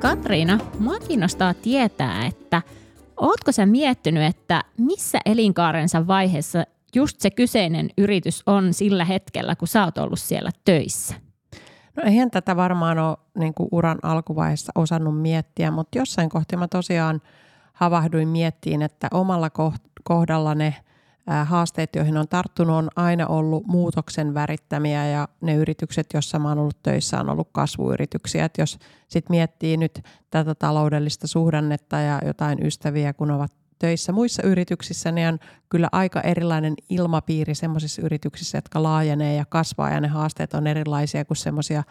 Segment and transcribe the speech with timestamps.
[0.00, 2.62] Katriina, mua kiinnostaa tietää, että
[3.16, 9.68] ootko sä miettinyt, että missä elinkaarensa vaiheessa just se kyseinen yritys on sillä hetkellä, kun
[9.68, 11.14] sä oot ollut siellä töissä?
[11.96, 16.68] No eihän tätä varmaan ole niin kuin uran alkuvaiheessa osannut miettiä, mutta jossain kohti mä
[16.68, 17.22] tosiaan
[17.72, 19.50] havahduin miettiin, että omalla
[20.04, 20.74] kohdalla ne–
[21.44, 26.58] haasteet, joihin on tarttunut, on aina ollut muutoksen värittämiä ja ne yritykset, joissa mä oon
[26.58, 28.44] ollut töissä, on ollut kasvuyrityksiä.
[28.44, 34.42] Et jos sit miettii nyt tätä taloudellista suhdannetta ja jotain ystäviä, kun ovat töissä muissa
[34.42, 40.08] yrityksissä, niin on kyllä aika erilainen ilmapiiri semmoisissa yrityksissä, jotka laajenee ja kasvaa ja ne
[40.08, 41.82] haasteet on erilaisia kuin semmoisia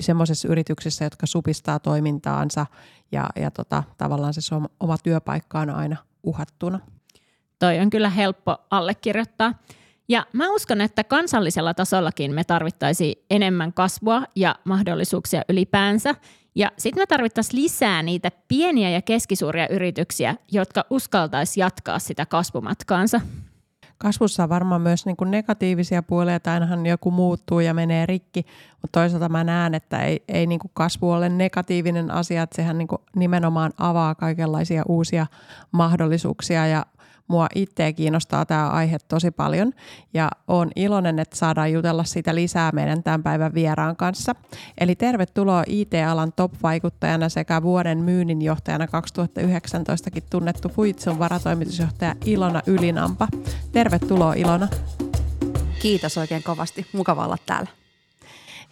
[0.00, 2.66] semmoisessa yrityksessä, jotka supistaa toimintaansa
[3.12, 6.80] ja, ja tota, tavallaan se oma työpaikka on aina uhattuna
[7.62, 9.54] toi on kyllä helppo allekirjoittaa.
[10.08, 16.14] Ja mä uskon, että kansallisella tasollakin me tarvittaisiin enemmän kasvua ja mahdollisuuksia ylipäänsä.
[16.54, 23.20] Ja sitten me tarvittaisiin lisää niitä pieniä ja keskisuuria yrityksiä, jotka uskaltaisi jatkaa sitä kasvumatkaansa.
[23.98, 28.46] Kasvussa on varmaan myös niin kuin negatiivisia puolia, että ainahan joku muuttuu ja menee rikki,
[28.82, 32.78] mutta toisaalta mä näen, että ei, ei niin kuin kasvu ole negatiivinen asia, että sehän
[32.78, 35.26] niin kuin nimenomaan avaa kaikenlaisia uusia
[35.72, 36.86] mahdollisuuksia ja
[37.32, 39.72] Mua itseä kiinnostaa tämä aihe tosi paljon
[40.14, 44.34] ja on iloinen, että saadaan jutella siitä lisää meidän tämän päivän vieraan kanssa.
[44.78, 53.28] Eli tervetuloa IT-alan top-vaikuttajana sekä vuoden myynninjohtajana 2019kin tunnettu Fuitsun varatoimitusjohtaja Ilona Ylinampa.
[53.72, 54.68] Tervetuloa Ilona.
[55.82, 56.86] Kiitos oikein kovasti.
[56.92, 57.70] Mukava olla täällä.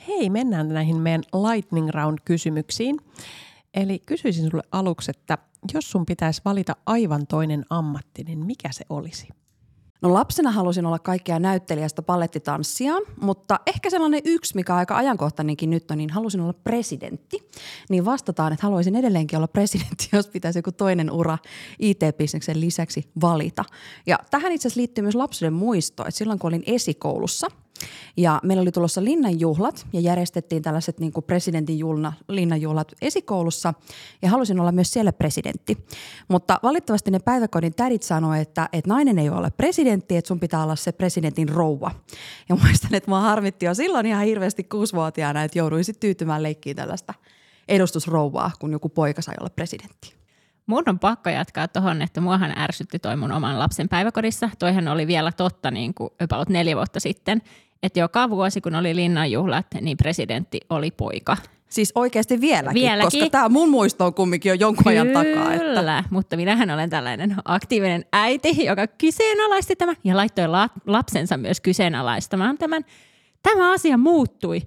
[0.08, 2.96] Hei, mennään näihin meidän lightning round kysymyksiin.
[3.74, 5.38] Eli kysyisin sulle aluksi, että
[5.74, 9.28] jos sun pitäisi valita aivan toinen ammatti, niin mikä se olisi?
[10.02, 15.90] No lapsena halusin olla kaikkea näyttelijästä palettitanssia, mutta ehkä sellainen yksi, mikä aika ajankohtainenkin nyt
[15.90, 17.50] on, niin halusin olla presidentti.
[17.88, 21.38] Niin vastataan, että haluaisin edelleenkin olla presidentti, jos pitäisi joku toinen ura
[21.78, 23.64] IT-bisneksen lisäksi valita.
[24.06, 27.48] Ja tähän itse asiassa liittyy myös lapsuuden muisto, että silloin kun olin esikoulussa–
[28.16, 33.74] ja meillä oli tulossa linnanjuhlat ja järjestettiin tällaiset niin kuin presidentin julna, linnanjuhlat esikoulussa
[34.22, 35.78] ja halusin olla myös siellä presidentti.
[36.28, 40.62] Mutta valitettavasti ne päiväkodin tädit sanoivat, että, että nainen ei ole presidentti, että sun pitää
[40.62, 41.90] olla se presidentin rouva.
[42.48, 46.76] Ja muistan, että mua harmitti jo silloin ihan hirveästi kuusivuotiaana, että jouduin sitten tyytymään leikkiin
[46.76, 47.14] tällaista
[47.68, 50.20] edustusrouvaa, kun joku poika sai olla presidentti.
[50.66, 54.50] Mun on pakko jatkaa tuohon, että muahan ärsytti toi mun oman lapsen päiväkodissa.
[54.58, 57.42] Toihan oli vielä totta niin kuin about neljä vuotta sitten
[57.82, 61.36] että joka vuosi, kun oli linnanjuhlat, niin presidentti oli poika.
[61.68, 63.20] Siis oikeasti vieläkin, vieläkin.
[63.20, 65.54] koska tämä mun muisto on kumminkin jo jonkun Kyllä, ajan takaa.
[65.54, 66.04] Että...
[66.10, 72.58] mutta minähän olen tällainen aktiivinen äiti, joka kyseenalaisti tämän ja laittoi la- lapsensa myös kyseenalaistamaan
[72.58, 72.84] tämän.
[73.42, 74.60] Tämä asia muuttui.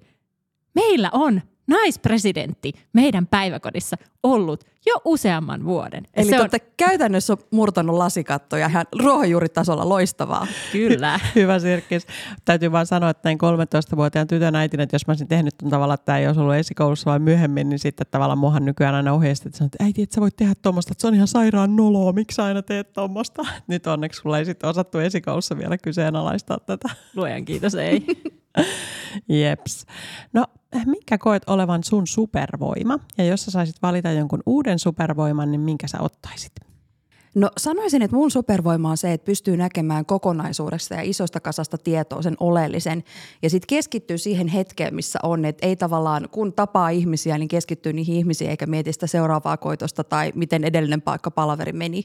[0.76, 6.08] Meillä on naispresidentti meidän päiväkodissa ollut jo useamman vuoden.
[6.14, 10.48] Eli se te olette käytännössä murtanut lasikattoja ihan ruohonjuuritasolla loistavaa.
[10.72, 11.20] Kyllä.
[11.36, 12.08] Hyvä Sirkis.
[12.46, 15.94] Täytyy vaan sanoa, että näin 13-vuotiaan tytön äitinä, että jos mä olisin tehnyt tämän tavalla,
[15.94, 19.54] että tämä ei olisi ollut esikoulussa vai myöhemmin, niin sitten tavallaan muahan nykyään aina ohjeistet,
[19.54, 22.62] että äiti, että sä voit tehdä tuommoista, että se on ihan sairaan noloa, miksi aina
[22.62, 23.44] teet tuommoista.
[23.68, 26.90] Nyt onneksi sulla ei sitten osattu esikoulussa vielä kyseenalaistaa tätä.
[27.16, 28.06] Luojan kiitos, ei.
[29.42, 29.86] Jeps.
[30.34, 30.46] No,
[30.86, 33.00] mikä koet olevan sun supervoima?
[33.18, 36.54] Ja jos sä saisit valita jonkun uuden supervoiman, niin minkä sä ottaisit?
[37.36, 42.22] No sanoisin, että mun supervoima on se, että pystyy näkemään kokonaisuudesta ja isosta kasasta tietoa
[42.22, 43.04] sen oleellisen.
[43.42, 45.46] Ja sitten keskittyy siihen hetkeen, missä on.
[45.46, 50.04] Että ei tavallaan, kun tapaa ihmisiä, niin keskittyy niihin ihmisiin eikä mieti sitä seuraavaa koitosta
[50.04, 52.04] tai miten edellinen paikka palaveri meni.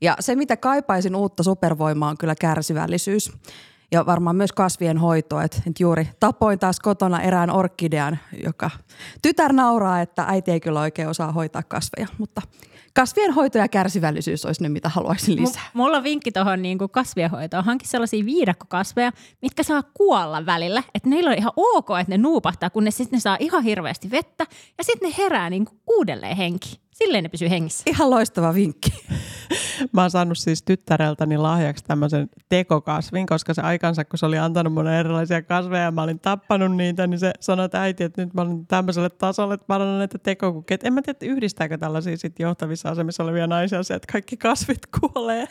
[0.00, 3.32] Ja se, mitä kaipaisin uutta supervoimaa, on kyllä kärsivällisyys
[3.92, 5.40] ja varmaan myös kasvien hoito.
[5.40, 8.70] Että juuri tapoin taas kotona erään orkidean, joka
[9.22, 12.42] tytär nauraa, että äiti ei kyllä oikein osaa hoitaa kasveja, mutta
[12.94, 15.62] kasvien hoito ja kärsivällisyys olisi ne, mitä haluaisin lisää.
[15.62, 17.64] M- mulla on vinkki tuohon niin kasvien hoitoon.
[17.64, 19.12] Hankin sellaisia viidakkokasveja,
[19.42, 20.82] mitkä saa kuolla välillä.
[20.94, 24.46] Että neillä on ihan ok, että ne nuupahtaa, kun ne sitten saa ihan hirveästi vettä
[24.78, 26.81] ja sitten ne herää niin kuin uudelleen henki.
[26.92, 27.82] Silleen ne pysyy hengissä.
[27.86, 28.90] Ihan loistava vinkki.
[29.92, 34.72] Mä oon saanut siis tyttäreltäni lahjaksi tämmöisen tekokasvin, koska se aikansa, kun se oli antanut
[34.72, 38.34] mulle erilaisia kasveja ja mä olin tappanut niitä, niin se sanoi, että äiti, että nyt
[38.34, 40.76] mä olen tämmöiselle tasolle, että mä olen näitä tekokukia.
[40.84, 44.86] En mä tiedä, että yhdistääkö tällaisia sit johtavissa asemissa olevia naisia se, että kaikki kasvit
[45.00, 45.46] kuolee.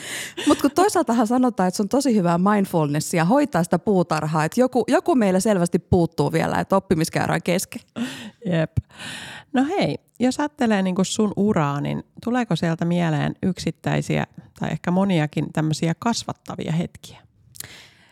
[0.47, 4.83] Mutta kun toisaaltahan sanotaan, että se on tosi hyvää mindfulnessia hoitaa sitä puutarhaa, että joku,
[4.87, 7.81] joku meillä selvästi puuttuu vielä, että oppimiskäärä kesken.
[8.45, 8.71] Jep.
[9.53, 14.27] No hei, jos ajattelee niin sun uraa, niin tuleeko sieltä mieleen yksittäisiä
[14.59, 17.17] tai ehkä moniakin tämmöisiä kasvattavia hetkiä?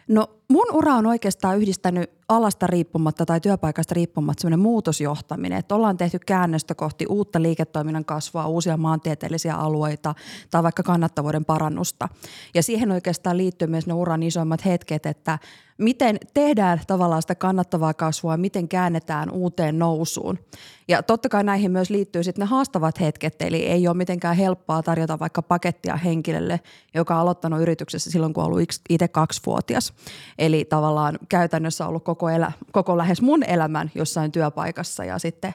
[0.08, 5.98] No mun ura on oikeastaan yhdistänyt alasta riippumatta tai työpaikasta riippumatta semmoinen muutosjohtaminen, että ollaan
[5.98, 10.16] tehty käännöstä kohti uutta liiketoiminnan kasvua, uusia maantieteellisiä alueita
[10.52, 12.10] tai vaikka kannattavuuden parannusta.
[12.54, 15.40] Ja siihen oikeastaan liittyy myös ne uran isoimmat hetket, että
[15.80, 20.40] miten tehdään tavallaan sitä kannattavaa kasvua, miten käännetään uuteen nousuun.
[20.88, 24.84] Ja totta kai näihin myös liittyy sitten ne haastavat hetket, eli ei ole mitenkään helppoa
[24.84, 26.60] tarjota vaikka pakettia henkilölle,
[26.94, 29.94] joka on aloittanut yrityksessä silloin, kun on ollut itse kaksivuotias.
[30.40, 35.54] Eli tavallaan käytännössä ollut koko, elä, koko lähes mun elämän jossain työpaikassa ja sitten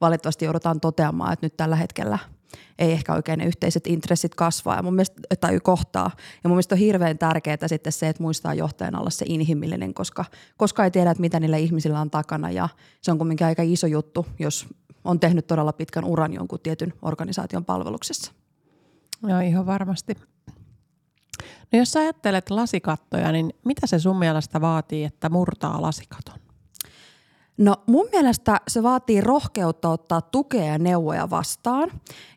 [0.00, 2.18] valitettavasti joudutaan toteamaan, että nyt tällä hetkellä
[2.78, 6.10] ei ehkä oikein ne yhteiset intressit kasvaa ja mun mielestä, tai kohtaa.
[6.44, 10.24] Ja mun mielestä on hirveän tärkeää sitten se, että muistaa johtajan olla se inhimillinen, koska,
[10.56, 12.68] koska ei tiedä, että mitä niillä ihmisillä on takana ja
[13.02, 14.66] se on kuitenkin aika iso juttu, jos
[15.04, 18.32] on tehnyt todella pitkän uran jonkun tietyn organisaation palveluksessa.
[19.28, 20.14] Joo, ihan varmasti.
[21.72, 26.45] No jos ajattelet lasikattoja, niin mitä se sun mielestä vaatii, että murtaa lasikaton?
[27.58, 31.90] No mun mielestä se vaatii rohkeutta ottaa tukea ja neuvoja vastaan.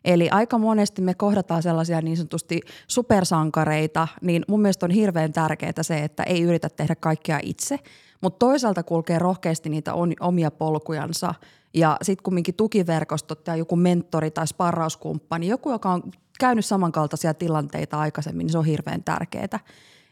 [0.04, 5.82] Eli aika monesti me kohdataan sellaisia niin sanotusti supersankareita, niin mun mielestä on hirveän tärkeää
[5.82, 7.78] se, että ei yritä tehdä kaikkea itse,
[8.20, 11.34] mutta toisaalta kulkee rohkeasti niitä omia polkujansa
[11.74, 16.02] ja sitten kumminkin tukiverkostot tai joku mentori tai sparrauskumppani, joku, joka on
[16.40, 19.60] käynyt samankaltaisia tilanteita aikaisemmin, niin se on hirveän tärkeää.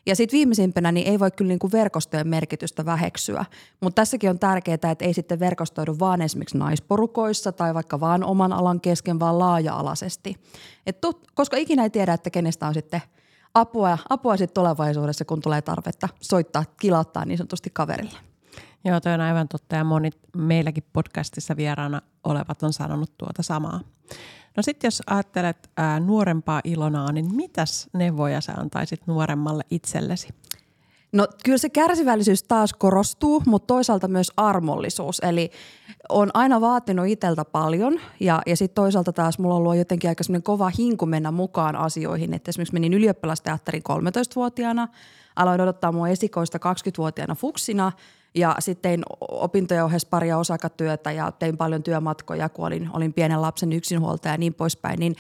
[0.09, 3.45] Ja sitten viimeisimpänä niin ei voi kyllä niin kuin verkostojen merkitystä väheksyä,
[3.81, 8.53] mutta tässäkin on tärkeää, että ei sitten verkostoidu vaan esimerkiksi naisporukoissa tai vaikka vaan oman
[8.53, 10.35] alan kesken, vaan laaja-alaisesti.
[10.87, 10.99] Et
[11.35, 13.03] koska ikinä ei tiedä, että kenestä on sitten
[13.55, 18.19] apua, apua sitten tulevaisuudessa, kun tulee tarvetta soittaa, kilauttaa niin sanotusti kaverille.
[18.85, 23.81] Joo, toi on aivan totta ja moni meilläkin podcastissa vieraana olevat on sanonut tuota samaa.
[24.57, 30.29] No sitten jos ajattelet ää, nuorempaa Ilonaa, niin mitäs neuvoja sä antaisit nuoremmalle itsellesi?
[31.13, 35.21] No kyllä se kärsivällisyys taas korostuu, mutta toisaalta myös armollisuus.
[35.21, 35.51] Eli
[36.09, 40.25] on aina vaatinut itseltä paljon ja, ja sitten toisaalta taas mulla on ollut jotenkin aika
[40.43, 42.35] kova hinku mennä mukaan asioihin.
[42.35, 44.89] Että esimerkiksi menin ylioppilasteatterin 13-vuotiaana,
[45.37, 47.93] aloin odottaa mun esikoista 20-vuotiaana fuksina–
[48.35, 53.43] ja sitten tein opintojen ohessa paria osakatyötä ja tein paljon työmatkoja, kun olin, olin pienen
[53.43, 55.01] lapsen yksinhuoltaja ja niin poispäin.
[55.01, 55.17] Niin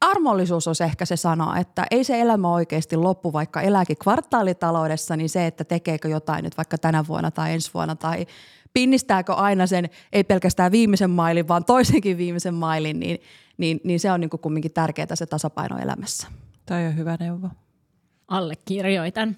[0.00, 5.28] armollisuus on ehkä se sana, että ei se elämä oikeasti loppu, vaikka elääkin kvartaalitaloudessa, niin
[5.28, 8.26] se, että tekeekö jotain nyt vaikka tänä vuonna tai ensi vuonna tai
[8.72, 13.18] pinnistääkö aina sen, ei pelkästään viimeisen mailin, vaan toisenkin viimeisen mailin, niin,
[13.58, 16.28] niin, niin se on niin kuin kumminkin tärkeää se tasapaino elämässä.
[16.66, 17.48] Toi on hyvä neuvo.
[18.28, 19.36] Allekirjoitan.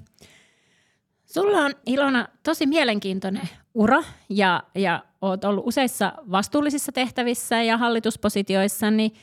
[1.35, 8.91] Sulla on Ilona tosi mielenkiintoinen ura ja, ja oot ollut useissa vastuullisissa tehtävissä ja hallituspositioissa,
[8.91, 9.15] niin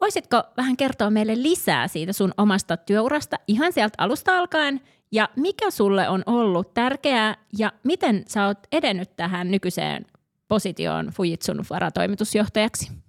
[0.00, 4.80] voisitko vähän kertoa meille lisää siitä sun omasta työurasta ihan sieltä alusta alkaen
[5.12, 10.06] ja mikä sulle on ollut tärkeää ja miten sä oot edennyt tähän nykyiseen
[10.48, 13.07] positioon Fujitsun varatoimitusjohtajaksi?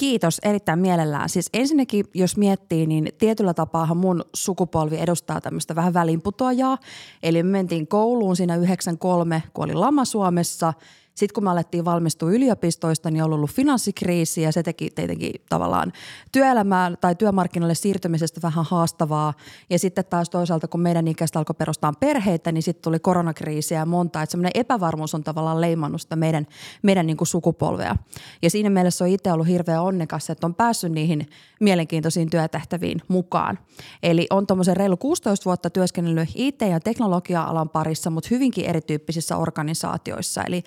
[0.00, 1.28] Kiitos erittäin mielellään.
[1.28, 6.78] Siis ensinnäkin, jos miettii, niin tietyllä tapaahan mun sukupolvi edustaa tämmöistä vähän välinputoajaa.
[7.22, 10.72] Eli me mentiin kouluun siinä 93, kun oli lama Suomessa–
[11.16, 15.92] sitten kun me alettiin valmistua yliopistoista, niin on ollut finanssikriisi ja se teki tietenkin tavallaan
[16.32, 19.34] työelämään tai työmarkkinoille siirtymisestä vähän haastavaa.
[19.70, 23.86] Ja sitten taas toisaalta, kun meidän ikäistä alkoi perustaa perheitä, niin sitten tuli koronakriisi ja
[23.86, 24.22] monta.
[24.22, 26.46] Että semmoinen epävarmuus on tavallaan leimannut sitä meidän,
[26.82, 27.96] meidän niin kuin sukupolvea.
[28.42, 31.28] Ja siinä mielessä on itse ollut hirveän onnekas, että on päässyt niihin
[31.60, 33.58] mielenkiintoisiin työtehtäviin mukaan.
[34.02, 40.42] Eli on tuommoisen reilu 16 vuotta työskennellyt IT- ja teknologia-alan parissa, mutta hyvinkin erityyppisissä organisaatioissa.
[40.42, 40.62] Eli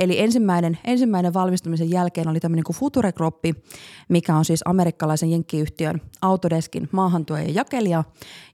[0.00, 3.36] Eli ensimmäinen, ensimmäinen valmistumisen jälkeen oli tämmöinen kuin Future Group,
[4.08, 8.04] mikä on siis amerikkalaisen jenkkiyhtiön Autodeskin maahantuo ja jakelija.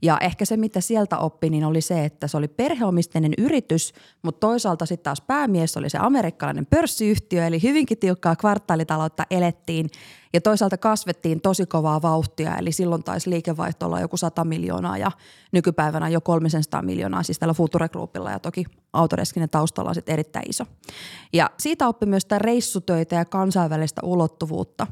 [0.03, 4.47] Ja ehkä se, mitä sieltä oppi, niin oli se, että se oli perheomisteinen yritys, mutta
[4.47, 9.91] toisaalta sitten taas päämies oli se amerikkalainen pörssiyhtiö, eli hyvinkin tiukkaa kvartaalitaloutta elettiin
[10.37, 15.11] ja toisaalta kasvettiin tosi kovaa vauhtia, eli silloin taisi liikevaihto olla joku 100 miljoonaa ja
[15.53, 20.51] nykypäivänä jo 300 miljoonaa, siis tällä Future Groupilla ja toki Autodeskin taustalla on sitten erittäin
[20.51, 20.65] iso.
[21.33, 24.87] Ja siitä oppi myös sitä reissutöitä ja kansainvälistä ulottuvuutta.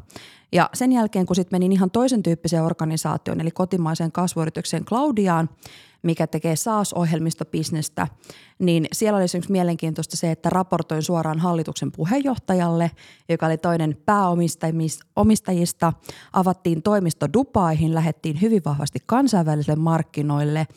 [0.53, 5.49] Ja sen jälkeen, kun sitten menin ihan toisen tyyppiseen organisaatioon, eli kotimaiseen kasvuyritykseen Claudiaan,
[6.05, 8.09] mikä tekee SaaS-ohjelmista bisnestä,
[8.59, 12.91] niin siellä oli esimerkiksi mielenkiintoista se, että raportoin suoraan hallituksen puheenjohtajalle,
[13.29, 15.93] joka oli toinen pääomistajista.
[16.33, 20.67] Avattiin toimisto Dubaihin, lähettiin hyvin vahvasti kansainvälisille markkinoille–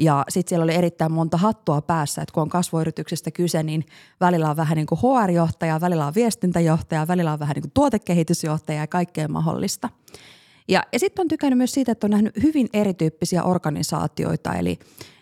[0.00, 3.86] ja sitten siellä oli erittäin monta hattua päässä, että kun on kasvuyrityksestä kyse, niin
[4.20, 8.80] välillä on vähän niin kuin HR-johtaja, välillä on viestintäjohtaja, välillä on vähän niin kuin tuotekehitysjohtaja
[8.80, 9.88] ja kaikkea mahdollista.
[10.70, 14.78] Ja, ja sitten on tykännyt myös siitä, että on nähnyt hyvin erityyppisiä organisaatioita, eli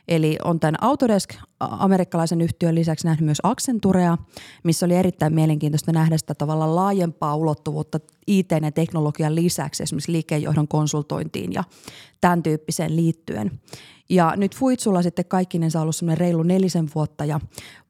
[0.08, 4.18] Eli on tämän Autodesk amerikkalaisen yhtiön lisäksi nähnyt myös Accenturea,
[4.64, 10.68] missä oli erittäin mielenkiintoista nähdä sitä tavalla laajempaa ulottuvuutta IT- ja teknologian lisäksi esimerkiksi liikkeenjohdon
[10.68, 11.64] konsultointiin ja
[12.20, 13.60] tämän tyyppiseen liittyen.
[14.08, 17.40] Ja nyt Fuitsulla sitten kaikkinensa ollut reilu nelisen vuotta ja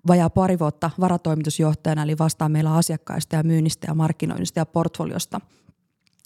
[0.06, 5.40] vajaa pari vuotta varatoimitusjohtajana, eli vastaa meillä asiakkaista ja myynnistä ja markkinoinnista ja portfoliosta–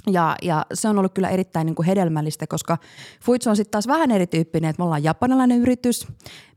[0.06, 2.78] ja, ja se on ollut kyllä erittäin niin kuin hedelmällistä, koska
[3.24, 6.06] Fuitsu on sitten taas vähän erityyppinen, että me ollaan japanilainen yritys,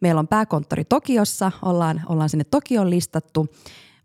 [0.01, 3.47] meillä on pääkonttori Tokiossa, ollaan, ollaan sinne Tokioon listattu,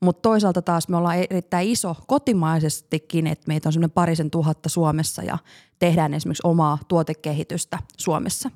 [0.01, 5.23] mutta toisaalta taas me ollaan erittäin iso kotimaisestikin, että meitä on semmoinen parisen tuhatta Suomessa
[5.23, 5.39] ja
[5.79, 8.51] tehdään esimerkiksi omaa tuotekehitystä Suomessa.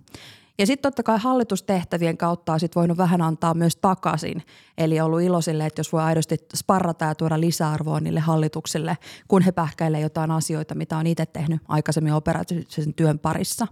[0.59, 4.43] Ja sitten totta kai hallitustehtävien kautta on sit voinut vähän antaa myös takaisin.
[4.79, 9.43] Eli ollut ilo sille, että jos voi aidosti sparrata ja tuoda lisäarvoa niille hallituksille, kun
[9.43, 13.67] he pähkäilee jotain asioita, mitä on itse tehnyt aikaisemmin operatiivisen työn parissa.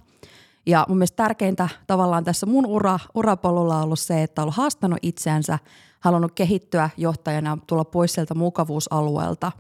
[0.67, 4.57] Ja mun mielestä tärkeintä tavallaan tässä mun ura, urapolulla on ollut se, että on ollut
[4.57, 5.59] haastanut itseänsä,
[6.01, 9.53] halunnut kehittyä johtajana, tulla pois sieltä mukavuusalueelta.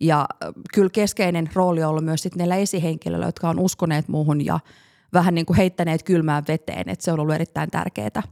[0.00, 0.26] Ja
[0.74, 4.60] kyllä keskeinen rooli on ollut myös sitten näillä esihenkilöillä, jotka on uskoneet muuhun ja–
[5.14, 8.22] vähän niin kuin heittäneet kylmään veteen, että se on ollut erittäin tärkeää.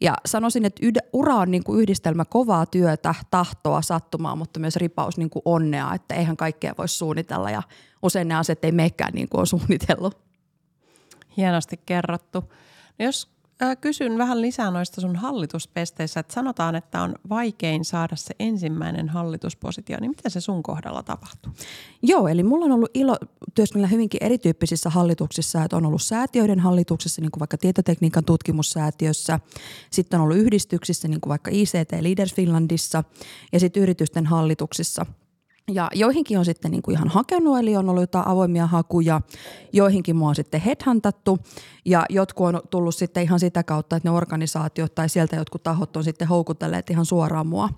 [0.00, 5.16] Ja sanoisin, että ura on niin kuin yhdistelmä kovaa työtä, tahtoa, sattumaa, mutta myös ripaus
[5.18, 7.62] niin kuin onnea, että eihän kaikkea voi suunnitella ja
[8.02, 10.18] usein ne asiat ei meekään niin kuin on suunnitellut.
[11.36, 12.40] Hienosti kerrottu.
[12.98, 13.37] No jos
[13.80, 19.96] kysyn vähän lisää noista sun hallituspesteissä, että sanotaan, että on vaikein saada se ensimmäinen hallituspositio,
[20.00, 21.52] niin miten se sun kohdalla tapahtuu?
[22.02, 23.16] Joo, eli mulla on ollut ilo
[23.54, 29.40] työskennellä hyvinkin erityyppisissä hallituksissa, että on ollut säätiöiden hallituksessa, niin kuin vaikka tietotekniikan tutkimussäätiössä,
[29.90, 33.04] sitten on ollut yhdistyksissä, niin kuin vaikka ICT Leaders Finlandissa
[33.52, 35.06] ja sitten yritysten hallituksissa–
[35.68, 39.20] ja joihinkin on sitten niin kuin ihan hakenut, eli on ollut jotain avoimia hakuja.
[39.72, 41.38] Joihinkin mua on sitten headhuntattu
[41.84, 45.96] ja jotkut on tullut sitten ihan sitä kautta, että ne organisaatiot tai sieltä jotkut tahot
[45.96, 47.68] on sitten houkutelleet ihan suoraan mua.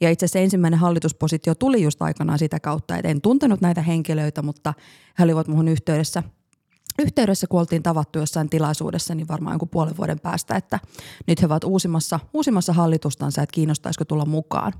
[0.00, 4.42] Ja itse asiassa ensimmäinen hallituspositio tuli just aikanaan sitä kautta, että en tuntenut näitä henkilöitä,
[4.42, 4.74] mutta
[5.18, 6.22] he olivat muhun yhteydessä
[6.98, 10.78] yhteydessä, kun oltiin tavattu jossain tilaisuudessa, niin varmaan jonkun puolen vuoden päästä, että
[11.26, 14.72] nyt he ovat uusimmassa, uusimmassa hallitustansa, että kiinnostaisiko tulla mukaan.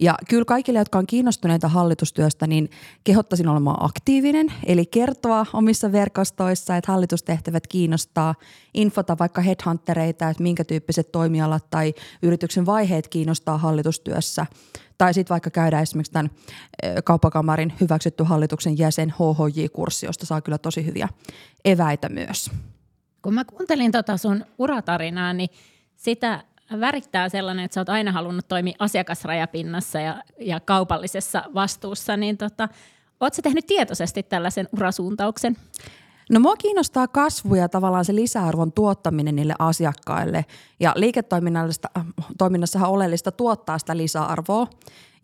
[0.00, 2.70] Ja kyllä kaikille, jotka on kiinnostuneita hallitustyöstä, niin
[3.04, 8.34] kehottaisin olemaan aktiivinen, eli kertoa omissa verkostoissa, että hallitustehtävät kiinnostaa,
[8.74, 14.46] infota vaikka headhuntereita, että minkä tyyppiset toimialat tai yrityksen vaiheet kiinnostaa hallitustyössä.
[14.98, 16.30] Tai sitten vaikka käydä esimerkiksi tämän
[17.04, 21.08] kauppakamarin hyväksytty hallituksen jäsen HHJ-kurssi, josta saa kyllä tosi hyviä
[21.64, 22.50] eväitä myös.
[23.22, 25.48] Kun mä kuuntelin tota sun uratarinaa, niin
[25.96, 26.44] sitä
[26.80, 32.68] värittää sellainen, että sä oot aina halunnut toimia asiakasrajapinnassa ja, ja kaupallisessa vastuussa, niin tota,
[33.20, 35.56] oot sä tehnyt tietoisesti tällaisen urasuuntauksen?
[36.30, 40.44] No mua kiinnostaa kasvu ja tavallaan se lisäarvon tuottaminen niille asiakkaille.
[40.80, 44.66] Ja liiketoiminnassahan oleellista tuottaa sitä lisäarvoa.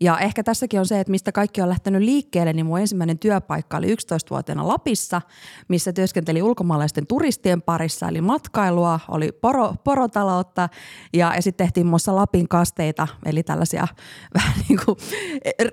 [0.01, 3.77] Ja ehkä tässäkin on se, että mistä kaikki on lähtenyt liikkeelle, niin mun ensimmäinen työpaikka
[3.77, 5.21] oli 11-vuotiaana Lapissa,
[5.67, 10.69] missä työskenteli ulkomaalaisten turistien parissa, eli matkailua, oli poro, porotaloutta
[11.13, 13.87] ja, ja sitten tehtiin muassa Lapin kasteita, eli tällaisia
[14.37, 14.97] vähän niin kuin,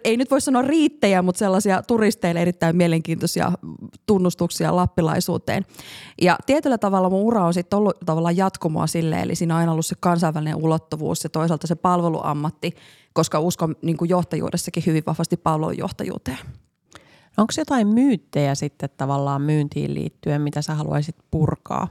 [0.04, 3.52] ei nyt voi sanoa riittejä, mutta sellaisia turisteille erittäin mielenkiintoisia
[4.06, 5.64] tunnustuksia lappilaisuuteen.
[6.22, 9.72] Ja tietyllä tavalla mun ura on sitten ollut tavallaan jatkumoa sille, eli siinä on aina
[9.72, 12.74] ollut se kansainvälinen ulottuvuus ja toisaalta se palveluammatti,
[13.18, 16.38] koska uskon niin kuin johtajuudessakin hyvin vahvasti palvelujohtajuuteen.
[17.36, 21.88] Onko jotain myyttejä sitten tavallaan myyntiin liittyen, mitä sä haluaisit purkaa?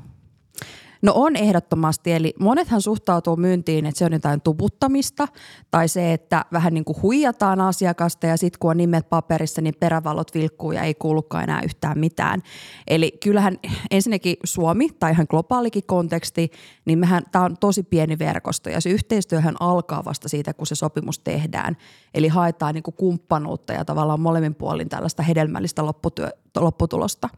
[1.01, 5.27] No on ehdottomasti, eli monethan suhtautuu myyntiin, että se on jotain tuputtamista
[5.71, 9.73] tai se, että vähän niin kuin huijataan asiakasta ja sitten kun on nimet paperissa, niin
[9.79, 12.43] perävalot vilkkuu ja ei kuulukaan enää yhtään mitään.
[12.87, 13.57] Eli kyllähän
[13.91, 16.51] ensinnäkin Suomi tai ihan globaalikin konteksti,
[16.85, 20.75] niin mehän tämä on tosi pieni verkosto ja se yhteistyöhän alkaa vasta siitä, kun se
[20.75, 21.77] sopimus tehdään.
[22.13, 26.31] Eli haetaan niin kuin kumppanuutta ja tavallaan molemmin puolin tällaista hedelmällistä lopputyö,
[26.63, 27.29] lopputulosta.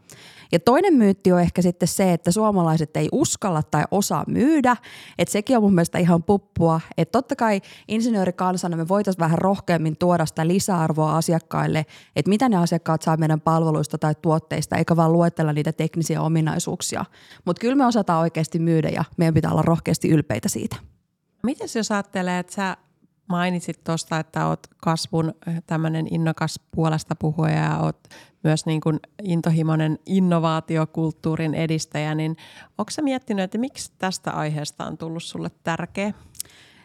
[0.52, 4.76] Ja toinen myytti on ehkä sitten se, että suomalaiset ei uskalla tai osaa myydä.
[5.18, 6.80] Että sekin on mun mielestä ihan puppua.
[6.96, 11.86] Että totta kai insinöörikansana me voitaisiin vähän rohkeammin tuoda sitä lisäarvoa asiakkaille,
[12.16, 17.04] että mitä ne asiakkaat saa meidän palveluista tai tuotteista, eikä vaan luettella niitä teknisiä ominaisuuksia.
[17.44, 20.76] Mutta kyllä me osataan oikeasti myydä ja meidän pitää olla rohkeasti ylpeitä siitä.
[21.42, 22.76] Miten jos ajattelee, että sä
[23.30, 27.98] mainitsit tuosta, että oot kasvun eh, tämmöinen innokas puolesta puhuja ja oot
[28.42, 32.36] myös niin kuin intohimoinen innovaatiokulttuurin edistäjä, niin
[32.78, 36.12] onko sä miettinyt, että miksi tästä aiheesta on tullut sulle tärkeä?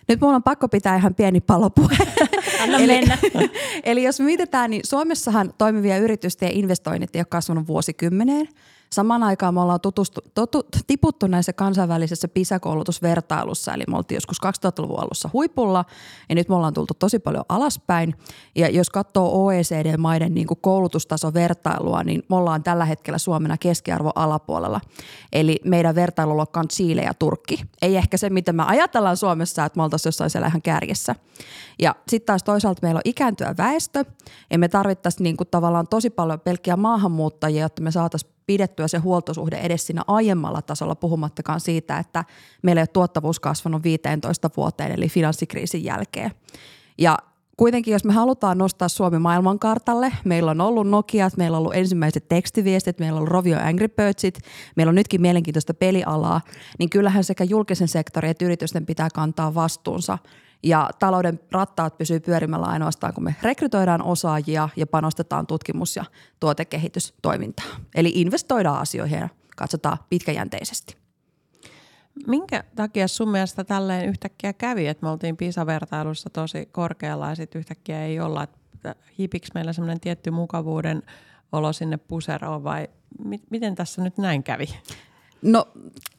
[0.07, 1.97] Nyt mulla on pakko pitää ihan pieni palopuhe.
[2.63, 3.17] Anna eli, mennä.
[3.83, 8.47] eli jos mietitään, niin Suomessahan toimivia yritysten investoinnit ei ole kasvanut vuosikymmeneen–
[8.91, 14.99] Samaan aikaan me ollaan tutustu, totu, tiputtu näissä kansainvälisessä PISA-koulutusvertailussa, eli me oltiin joskus 2000-luvun
[14.99, 15.85] alussa huipulla,
[16.29, 18.15] ja nyt me ollaan tultu tosi paljon alaspäin.
[18.55, 24.81] Ja jos katsoo OECD-maiden niin kuin koulutustasovertailua, niin me ollaan tällä hetkellä Suomena keskiarvo alapuolella.
[25.33, 27.59] Eli meidän vertailuluokka on Chile ja Turkki.
[27.81, 31.15] Ei ehkä se, mitä me ajatellaan Suomessa, että me oltaisiin jossain siellä ihan kärjessä.
[31.79, 34.05] Ja sitten taas toisaalta meillä on ikääntyä väestö,
[34.51, 39.57] ja me tarvittaisiin niin tavallaan tosi paljon pelkkiä maahanmuuttajia, jotta me saataisiin pidettyä se huoltosuhde
[39.57, 42.25] edes siinä aiemmalla tasolla, puhumattakaan siitä, että
[42.61, 46.31] meillä ei ole tuottavuus kasvanut 15 vuoteen, eli finanssikriisin jälkeen.
[46.97, 47.17] Ja
[47.57, 52.27] kuitenkin, jos me halutaan nostaa Suomi maailmankartalle, meillä on ollut Nokia, meillä on ollut ensimmäiset
[52.27, 54.39] tekstiviestit, meillä on ollut Rovio Angry Birdsit,
[54.75, 56.41] meillä on nytkin mielenkiintoista pelialaa,
[56.79, 60.17] niin kyllähän sekä julkisen sektorin että yritysten pitää kantaa vastuunsa
[60.65, 66.05] ja talouden rattaat pysyy pyörimällä ainoastaan, kun me rekrytoidaan osaajia ja panostetaan tutkimus- ja
[66.39, 67.81] tuotekehitystoimintaan.
[67.95, 70.97] Eli investoidaan asioihin ja katsotaan pitkäjänteisesti.
[72.27, 77.59] Minkä takia sun mielestä tälleen yhtäkkiä kävi, että me oltiin PISA-vertailussa tosi korkealla ja sitten
[77.59, 81.03] yhtäkkiä ei olla, että hiipiksi meillä semmoinen tietty mukavuuden
[81.51, 82.87] olo sinne puseroon vai
[83.49, 84.67] miten tässä nyt näin kävi?
[85.45, 85.67] No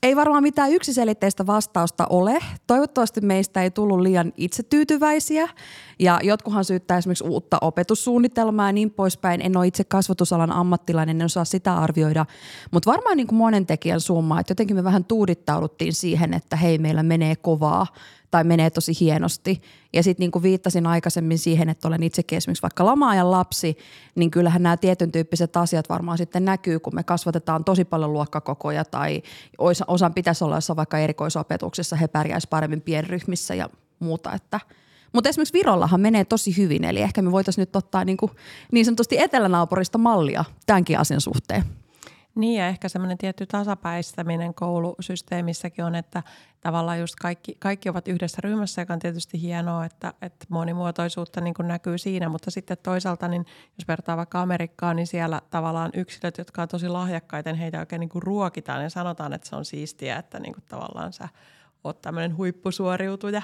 [0.03, 2.39] ei varmaan mitään yksiselitteistä vastausta ole.
[2.67, 5.49] Toivottavasti meistä ei tullut liian itsetyytyväisiä
[5.99, 9.41] ja jotkuhan syyttää esimerkiksi uutta opetussuunnitelmaa ja niin poispäin.
[9.41, 12.27] En ole itse kasvatusalan ammattilainen, en osaa sitä arvioida,
[12.71, 16.79] mutta varmaan niin kuin monen tekijän summa, että jotenkin me vähän tuudittauduttiin siihen, että hei
[16.79, 17.87] meillä menee kovaa
[18.37, 19.63] tai menee tosi hienosti.
[19.93, 23.79] Ja sitten niin kuin viittasin aikaisemmin siihen, että olen itsekin esimerkiksi vaikka lamaajan lapsi,
[24.15, 28.85] niin kyllähän nämä tietyn tyyppiset asiat varmaan sitten näkyy, kun me kasvatetaan tosi paljon luokkakokoja
[28.85, 29.23] tai
[29.89, 33.69] osan pitäisi olla jossain vaikka erikoisopetuksessa, he pärjäisivät paremmin pienryhmissä ja
[33.99, 34.61] muuta, että–
[35.13, 38.33] mutta esimerkiksi Virollahan menee tosi hyvin, eli ehkä me voitaisiin nyt ottaa niin, kuin
[38.73, 41.65] niin sanotusti etelänaapurista mallia tämänkin asian suhteen.
[42.37, 46.23] Niin ja ehkä semmoinen tietty tasapäistäminen koulusysteemissäkin on, että
[46.61, 51.55] tavallaan just kaikki, kaikki ovat yhdessä ryhmässä, joka on tietysti hienoa, että, että monimuotoisuutta niin
[51.55, 53.47] kuin näkyy siinä, mutta sitten toisaalta, niin
[53.79, 58.01] jos vertaa vaikka Amerikkaan, niin siellä tavallaan yksilöt, jotka on tosi lahjakkaita, niin heitä oikein
[58.01, 61.29] niin kuin ruokitaan ja sanotaan, että se on siistiä, että niin kuin tavallaan sä
[61.85, 63.43] oot tämmöinen huippusuoriutuja.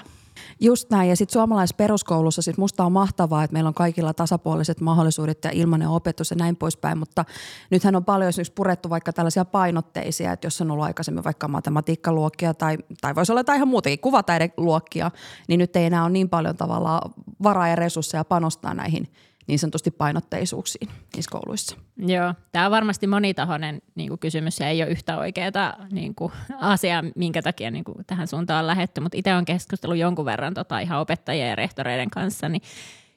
[0.59, 1.09] Just näin.
[1.09, 5.51] Ja sitten suomalaisessa peruskoulussa sit musta on mahtavaa, että meillä on kaikilla tasapuoliset mahdollisuudet ja
[5.53, 6.97] ilmainen opetus ja näin poispäin.
[6.97, 7.25] Mutta
[7.69, 12.53] nythän on paljon esimerkiksi purettu vaikka tällaisia painotteisia, että jos on ollut aikaisemmin vaikka matematiikkaluokkia
[12.53, 15.11] tai, tai voisi olla jotain ihan muutakin kuvataideluokkia,
[15.47, 17.11] niin nyt ei enää ole niin paljon tavallaan
[17.43, 19.07] varaa ja resursseja panostaa näihin
[19.47, 21.77] niin sanotusti painotteisuuksiin niissä kouluissa.
[21.97, 26.31] Joo, tämä on varmasti monitahoinen niin kuin kysymys ja ei ole yhtä oikeaa niin kuin,
[26.59, 30.53] asiaa, minkä takia niin kuin, tähän suuntaan on lähetty, mutta itse olen keskustellut jonkun verran
[30.53, 32.61] tota, ihan opettajien ja rehtoreiden kanssa, niin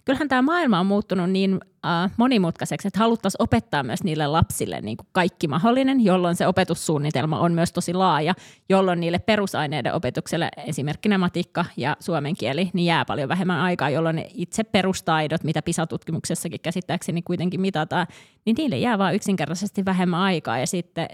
[0.06, 4.96] kyllähän tämä maailma on muuttunut niin äh, monimutkaiseksi, että haluttaisiin opettaa myös niille lapsille niin
[4.96, 8.34] kuin kaikki mahdollinen, jolloin se opetussuunnitelma on myös tosi laaja,
[8.68, 14.16] jolloin niille perusaineiden opetukselle, esimerkkinä matikka ja suomen kieli, niin jää paljon vähemmän aikaa, jolloin
[14.16, 18.06] ne itse perustaidot, mitä PISA-tutkimuksessakin käsittääkseni kuitenkin mitataan,
[18.44, 21.08] niin niille jää vaan yksinkertaisesti vähemmän aikaa ja sitten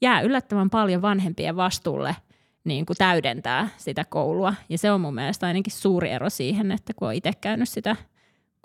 [0.00, 2.16] jää yllättävän paljon vanhempien vastuulle
[2.64, 4.54] niin kuin täydentää sitä koulua.
[4.68, 7.96] Ja se on mun mielestä ainakin suuri ero siihen, että kun on itse käynyt sitä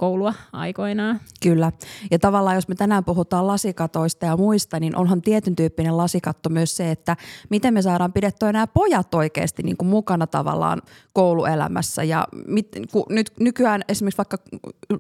[0.01, 1.19] koulua aikoinaan.
[1.43, 1.71] Kyllä.
[2.11, 6.77] Ja tavallaan jos me tänään puhutaan lasikatoista ja muista, niin onhan tietyn tyyppinen lasikatto myös
[6.77, 7.17] se, että
[7.49, 10.81] miten me saadaan pidettyä nämä pojat oikeasti niin kuin mukana tavallaan
[11.13, 12.03] kouluelämässä.
[12.03, 14.37] Ja mit, kun nyt nykyään esimerkiksi vaikka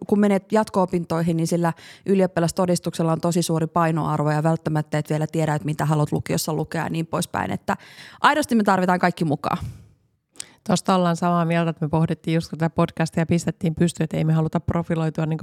[0.07, 1.73] kun menet jatko-opintoihin, niin sillä
[2.05, 6.83] ylioppilastodistuksella on tosi suuri painoarvo ja välttämättä et vielä tiedä, että mitä haluat lukiossa lukea
[6.83, 7.51] ja niin poispäin.
[7.51, 7.77] Että
[8.21, 9.57] aidosti me tarvitaan kaikki mukaan.
[10.67, 14.23] Tuosta ollaan samaa mieltä, että me pohdittiin just tätä podcastia ja pistettiin pystyyn, että ei
[14.23, 15.39] me haluta profiloitua niin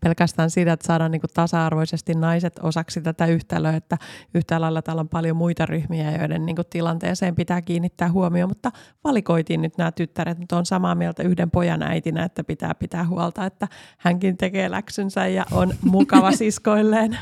[0.00, 3.98] pelkästään siitä, että saadaan niin tasa-arvoisesti naiset osaksi tätä yhtälöä, että
[4.34, 8.72] yhtä lailla täällä on paljon muita ryhmiä, joiden niin tilanteeseen pitää kiinnittää huomioon, mutta
[9.04, 13.46] valikoitiin nyt nämä tyttäret, mutta on samaa mieltä yhden pojan äitinä, että pitää pitää huolta,
[13.46, 17.18] että hänkin tekee läksynsä ja on mukava siskoilleen.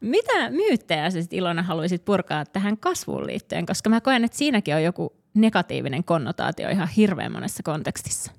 [0.00, 3.66] Mitä myyttejä sä sit Ilona haluaisit purkaa tähän kasvuun liittyen?
[3.66, 8.32] Koska mä koen, että siinäkin on joku negatiivinen konnotaatio ihan hirveän monessa kontekstissa.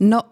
[0.00, 0.22] No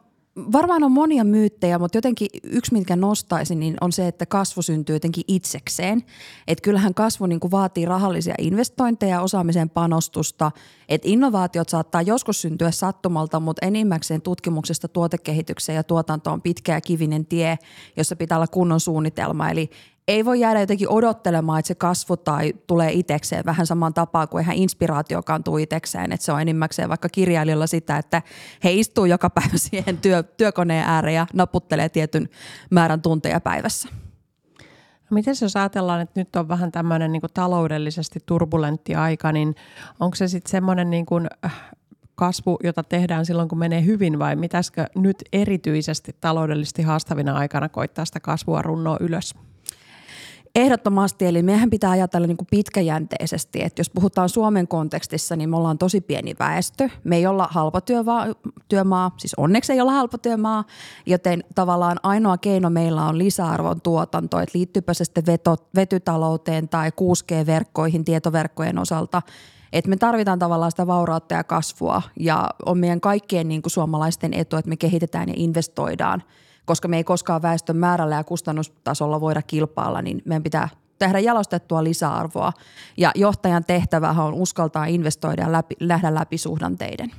[0.52, 4.96] varmaan on monia myyttejä, mutta jotenkin yksi, mitkä nostaisin, niin on se, että kasvu syntyy
[4.96, 6.04] jotenkin itsekseen.
[6.48, 10.50] Että kyllähän kasvu niin kuin vaatii rahallisia investointeja, osaamisen panostusta.
[10.88, 16.80] Että innovaatiot saattaa joskus syntyä sattumalta, mutta enimmäkseen tutkimuksesta tuotekehitykseen ja tuotantoon on pitkä ja
[16.80, 17.58] kivinen tie,
[17.96, 19.50] jossa pitää olla kunnon suunnitelma.
[19.50, 19.70] Eli
[20.08, 24.40] ei voi jäädä jotenkin odottelemaan, että se kasvu tai tulee itekseen vähän samaan tapaan kuin
[24.40, 26.12] eihän inspiraatio kantuu itekseen.
[26.12, 28.22] Että se on enimmäkseen vaikka kirjailijalla sitä, että
[28.64, 32.28] he istuu joka päivä siihen työ, työkoneen ääreen ja naputtelee tietyn
[32.70, 33.88] määrän tunteja päivässä.
[35.10, 39.54] No miten jos ajatellaan, että nyt on vähän tämmöinen niin taloudellisesti turbulentti aika, niin
[40.00, 41.70] onko se sitten semmoinen niin kuin äh,
[42.14, 48.04] kasvu, jota tehdään silloin, kun menee hyvin vai mitäskö nyt erityisesti taloudellisesti haastavina aikana koittaa
[48.04, 49.34] sitä kasvua runnoa ylös?
[50.56, 55.56] Ehdottomasti, eli meidän pitää ajatella niin kuin pitkäjänteisesti, että jos puhutaan Suomen kontekstissa, niin me
[55.56, 56.88] ollaan tosi pieni väestö.
[57.04, 60.64] Me ei olla halpatyömaa, siis onneksi ei olla halpatyömaa,
[61.06, 66.90] joten tavallaan ainoa keino meillä on lisäarvon tuotanto, että liittyypä se sitten veto, vetytalouteen tai
[66.90, 69.22] 6G-verkkoihin tietoverkkojen osalta,
[69.72, 74.34] että me tarvitaan tavallaan sitä vaurautta ja kasvua ja on meidän kaikkien niin kuin suomalaisten
[74.34, 76.22] etu, että me kehitetään ja investoidaan–
[76.66, 81.84] koska me ei koskaan väestön määrällä ja kustannustasolla voida kilpailla, niin meidän pitää tehdä jalostettua
[81.84, 82.52] lisäarvoa.
[82.96, 87.12] Ja johtajan tehtävä on uskaltaa investoida ja läpi, lähdä läpi suhdanteiden.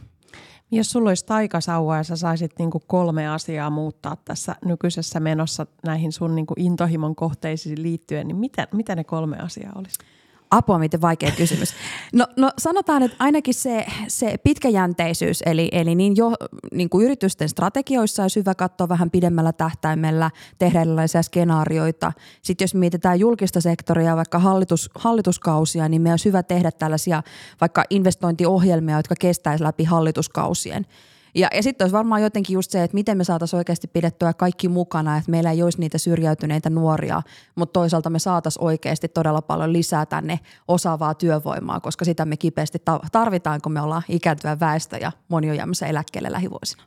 [0.71, 5.67] Jos sulla olisi taikasauva ja sä saisit niin kuin kolme asiaa muuttaa tässä nykyisessä menossa
[5.86, 9.99] näihin sun niin kuin intohimon kohteisiin liittyen, niin mitä, mitä ne kolme asiaa olisi?
[10.51, 11.73] Apua, miten vaikea kysymys.
[12.13, 16.31] No, no sanotaan, että ainakin se, se pitkäjänteisyys, eli, eli niin jo
[16.71, 22.12] niin kuin yritysten strategioissa olisi hyvä katsoa vähän pidemmällä tähtäimellä, tehdä erilaisia skenaarioita.
[22.41, 27.23] Sitten jos mietitään julkista sektoria, vaikka hallitus, hallituskausia, niin meidän olisi hyvä tehdä tällaisia
[27.62, 30.86] vaikka investointiohjelmia, jotka kestäisi läpi hallituskausien.
[31.38, 34.67] Ja, ja sitten olisi varmaan jotenkin just se, että miten me saataisiin oikeasti pidettyä kaikki
[34.67, 37.21] mukana, että meillä ei olisi niitä syrjäytyneitä nuoria,
[37.56, 42.82] mutta toisaalta me saataisiin oikeasti todella paljon lisää tänne osaavaa työvoimaa, koska sitä me kipeästi
[43.12, 46.84] tarvitaan, kun me ollaan ikääntyvä väestö ja moni on jäämässä eläkkeelle lähivuosina.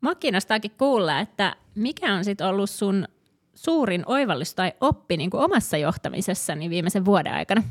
[0.00, 3.08] Mua kiinnostaakin kuulla, että mikä on sitten ollut sun
[3.54, 7.62] suurin oivallus tai oppi niin kuin omassa johtamisessani viimeisen vuoden aikana?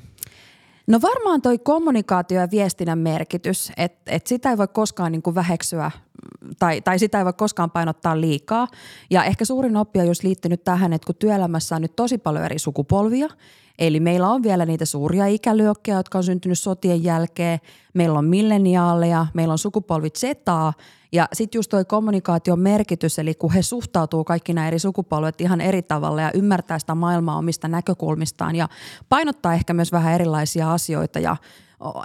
[0.88, 5.36] No varmaan toi kommunikaatio ja viestinnän merkitys, että et sitä ei voi koskaan niin kuin
[5.36, 5.91] väheksyä
[6.60, 8.67] tai, tai sitä ei voi koskaan painottaa liikaa.
[9.10, 12.45] Ja ehkä suurin oppi on just liittynyt tähän, että kun työelämässä on nyt tosi paljon
[12.45, 13.28] eri sukupolvia,
[13.80, 17.60] eli meillä on vielä niitä suuria ikälyökkejä, jotka on syntynyt sotien jälkeen,
[17.93, 20.73] meillä on milleniaaleja, meillä on sukupolvit Zetaa,
[21.17, 25.62] ja sitten just toi kommunikaation merkitys, eli kun he suhtautuu kaikki nämä eri sukupolvet ihan
[25.62, 28.69] eri tavalla ja ymmärtää sitä maailmaa omista näkökulmistaan ja
[29.10, 31.38] painottaa ehkä myös vähän erilaisia asioita ja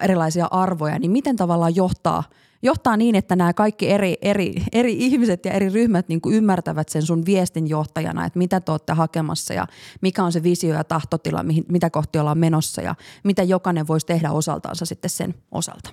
[0.01, 2.25] erilaisia arvoja, niin miten tavallaan johtaa–
[2.63, 6.89] johtaa niin, että nämä kaikki eri, eri, eri ihmiset ja eri ryhmät niin kuin ymmärtävät
[6.89, 9.67] sen sun viestin johtajana, että mitä te olette hakemassa ja
[10.01, 12.95] mikä on se visio ja tahtotila, mihin, mitä kohti ollaan menossa ja
[13.25, 15.91] mitä jokainen voisi tehdä osaltaansa sitten sen osalta.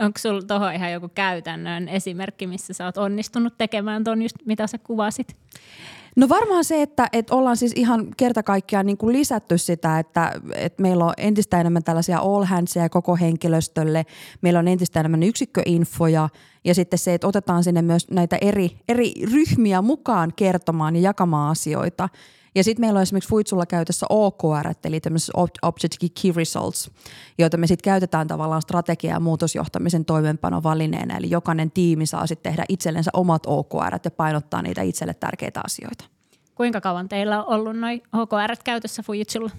[0.00, 4.66] Onko sinulla tuohon ihan joku käytännön esimerkki, missä sä oot onnistunut tekemään tuon just mitä
[4.66, 5.36] sä kuvasit?
[6.16, 10.32] No varmaan se, että, että ollaan siis ihan kerta kaikkiaan niin kuin lisätty sitä, että,
[10.54, 14.06] että meillä on entistä enemmän tällaisia all handsia koko henkilöstölle.
[14.42, 16.28] Meillä on entistä enemmän yksikköinfoja
[16.64, 21.50] ja sitten se, että otetaan sinne myös näitä eri, eri ryhmiä mukaan kertomaan ja jakamaan
[21.50, 22.08] asioita.
[22.54, 26.90] Ja sitten meillä on esimerkiksi Fuitsulla käytössä OKR, eli tämmöiset Objective Key Results,
[27.38, 31.16] joita me sitten käytetään tavallaan strategia- ja muutosjohtamisen toimenpanovälineenä.
[31.16, 36.04] Eli jokainen tiimi saa sitten tehdä itsellensä omat OKR ja painottaa niitä itselle tärkeitä asioita.
[36.54, 39.50] Kuinka kauan teillä on ollut noin OKR käytössä Fujitsulla?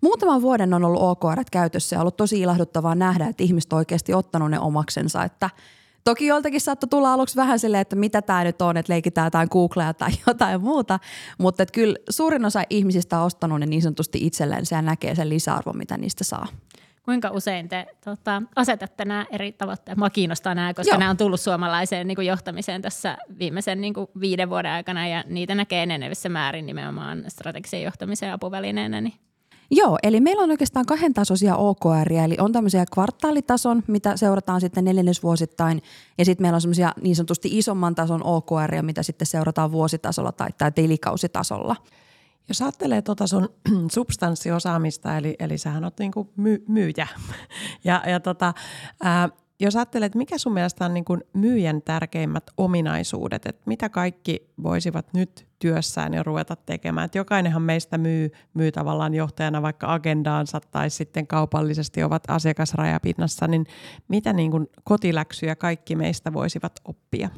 [0.00, 4.50] Muutaman vuoden on ollut OKR käytössä ja ollut tosi ilahduttavaa nähdä, että ihmiset oikeasti ottanut
[4.50, 5.50] ne omaksensa, että–
[6.04, 9.48] Toki joltakin saattoi tulla aluksi vähän silleen, että mitä tämä nyt on, että leikitään jotain
[9.50, 10.98] Googlea tai jotain muuta,
[11.38, 15.28] mutta että kyllä suurin osa ihmisistä on ostanut ne niin sanotusti itselleen ja näkee sen
[15.28, 16.46] lisäarvon, mitä niistä saa.
[17.04, 19.98] Kuinka usein te tota, asetatte nämä eri tavoitteet?
[19.98, 20.98] Mua kiinnostaa nämä, koska Joo.
[20.98, 25.24] nämä on tullut suomalaiseen niin kuin johtamiseen tässä viimeisen niin kuin viiden vuoden aikana ja
[25.26, 29.00] niitä näkee enenevissä määrin nimenomaan strategisen johtamisen apuvälineenä.
[29.00, 29.14] Niin
[29.74, 34.84] Joo, eli meillä on oikeastaan kahden tasoisia OKR, eli on tämmöisiä kvartaalitason, mitä seurataan sitten
[34.84, 35.82] neljännesvuosittain,
[36.18, 40.48] ja sitten meillä on semmoisia niin sanotusti isomman tason OKR, mitä sitten seurataan vuositasolla tai,
[40.58, 41.76] tai tilikausitasolla.
[42.48, 43.48] Jos ajattelee tuota sun
[43.94, 47.08] substanssiosaamista, eli, eli sähän oot niinku my, myyjä,
[47.84, 48.54] ja, ja tota,
[49.02, 49.28] ää,
[49.62, 54.52] jos ajattelet, että mikä sun mielestä on niin kuin myyjän tärkeimmät ominaisuudet, että mitä kaikki
[54.62, 57.04] voisivat nyt työssään jo ruveta tekemään.
[57.04, 63.66] Että jokainenhan meistä myy, myy tavallaan johtajana vaikka agendaansa tai sitten kaupallisesti ovat asiakasrajapinnassa, niin
[64.08, 67.28] mitä niin kuin kotiläksyjä kaikki meistä voisivat oppia?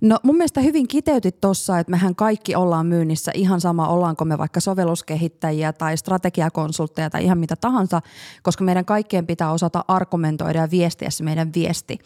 [0.00, 4.38] No mun mielestä hyvin kiteytit tuossa, että mehän kaikki ollaan myynnissä ihan sama, ollaanko me
[4.38, 8.00] vaikka sovelluskehittäjiä tai strategiakonsultteja tai ihan mitä tahansa,
[8.42, 11.98] koska meidän kaikkien pitää osata argumentoida ja viestiä se meidän viesti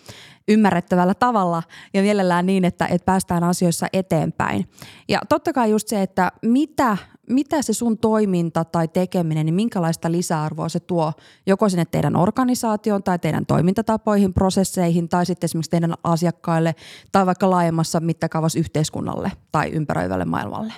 [0.49, 1.63] ymmärrettävällä tavalla
[1.95, 4.69] ja mielellään niin, että, että päästään asioissa eteenpäin.
[5.09, 6.97] Ja totta kai just se, että mitä
[7.29, 11.13] mitä se sun toiminta tai tekeminen, niin minkälaista lisäarvoa se tuo
[11.47, 16.75] joko sinne teidän organisaatioon tai teidän toimintatapoihin, prosesseihin tai sitten esimerkiksi teidän asiakkaille
[17.13, 20.73] tai vaikka laajemmassa mittakaavassa yhteiskunnalle tai ympäröivälle maailmalle.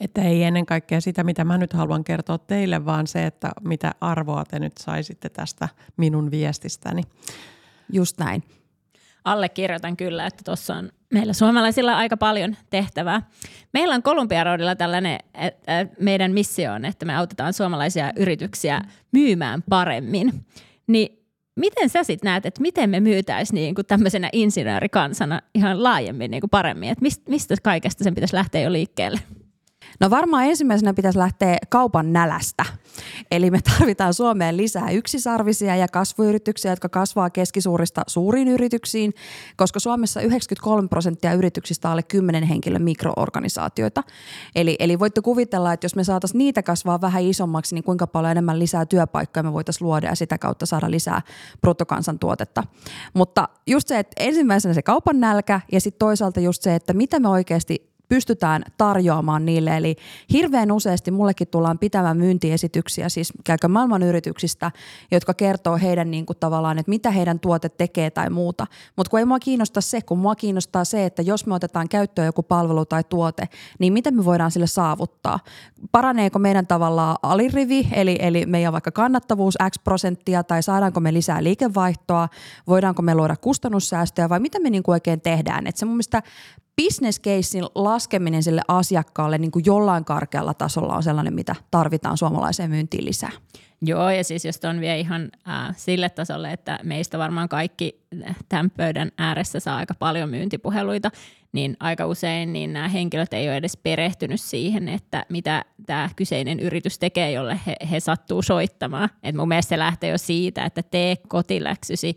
[0.00, 3.94] Että ei ennen kaikkea sitä, mitä mä nyt haluan kertoa teille, vaan se, että mitä
[4.00, 7.02] arvoa te nyt saisitte tästä minun viestistäni.
[7.92, 8.42] Just näin
[9.26, 13.22] allekirjoitan kyllä, että tuossa on meillä suomalaisilla aika paljon tehtävää.
[13.72, 18.80] Meillä on Kolumbiaroudilla tällainen että meidän missio on, että me autetaan suomalaisia yrityksiä
[19.12, 20.32] myymään paremmin.
[20.86, 21.22] Niin
[21.56, 26.40] miten sä sitten näet, että miten me myytäisiin niin kuin tämmöisenä insinöörikansana ihan laajemmin niin
[26.40, 26.88] kuin paremmin?
[26.88, 29.20] Että mistä kaikesta sen pitäisi lähteä jo liikkeelle?
[30.00, 32.64] No varmaan ensimmäisenä pitäisi lähteä kaupan nälästä.
[33.30, 39.14] Eli me tarvitaan Suomeen lisää yksisarvisia ja kasvuyrityksiä, jotka kasvaa keskisuurista suuriin yrityksiin,
[39.56, 44.02] koska Suomessa 93 prosenttia yrityksistä on alle 10 henkilön mikroorganisaatioita.
[44.54, 48.30] Eli, eli voitte kuvitella, että jos me saataisiin niitä kasvaa vähän isommaksi, niin kuinka paljon
[48.30, 51.22] enemmän lisää työpaikkoja me voitaisiin luoda ja sitä kautta saada lisää
[51.60, 52.62] bruttokansantuotetta.
[53.14, 57.20] Mutta just se, että ensimmäisenä se kaupan nälkä ja sitten toisaalta just se, että mitä
[57.20, 59.76] me oikeasti pystytään tarjoamaan niille.
[59.76, 59.96] Eli
[60.32, 64.70] hirveän useasti mullekin tullaan pitämään myyntiesityksiä, siis käykö maailman yrityksistä,
[65.10, 68.66] jotka kertoo heidän niin kuin tavallaan, että mitä heidän tuote tekee tai muuta.
[68.96, 72.26] Mutta kun ei mua kiinnosta se, kun mua kiinnostaa se, että jos me otetaan käyttöön
[72.26, 75.40] joku palvelu tai tuote, niin miten me voidaan sille saavuttaa.
[75.92, 81.42] Paraneeko meidän tavallaan alirivi, eli, eli meidän vaikka kannattavuus X prosenttia, tai saadaanko me lisää
[81.42, 82.28] liikevaihtoa,
[82.66, 85.66] voidaanko me luoda kustannussäästöjä, vai mitä me niin kuin oikein tehdään.
[85.66, 86.22] Et se mun mielestä
[86.82, 92.70] business casein laskeminen sille asiakkaalle niin kuin jollain karkealla tasolla on sellainen, mitä tarvitaan suomalaiseen
[92.70, 93.30] myyntiin lisää.
[93.82, 98.00] Joo, ja siis jos on vielä ihan äh, sille tasolle, että meistä varmaan kaikki
[98.48, 101.10] tämän pöydän ääressä saa aika paljon myyntipuheluita,
[101.52, 106.60] niin aika usein niin nämä henkilöt ei ole edes perehtynyt siihen, että mitä tämä kyseinen
[106.60, 109.08] yritys tekee, jolle he, he sattuu soittamaan.
[109.22, 112.16] Et mun mielestä se lähtee jo siitä, että tee kotiläksysi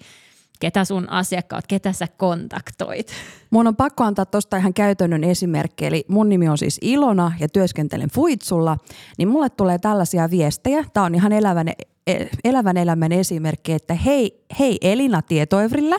[0.59, 3.11] ketä sun asiakkaat, ketä sä kontaktoit?
[3.49, 5.85] Mun on pakko antaa tuosta ihan käytännön esimerkki.
[5.85, 8.77] Eli mun nimi on siis Ilona ja työskentelen Fuitsulla.
[9.17, 10.85] Niin mulle tulee tällaisia viestejä.
[10.93, 11.67] Tämä on ihan elävän,
[12.07, 15.97] e, elävän elämän esimerkki, että hei, hei Elina Tietoivrillä.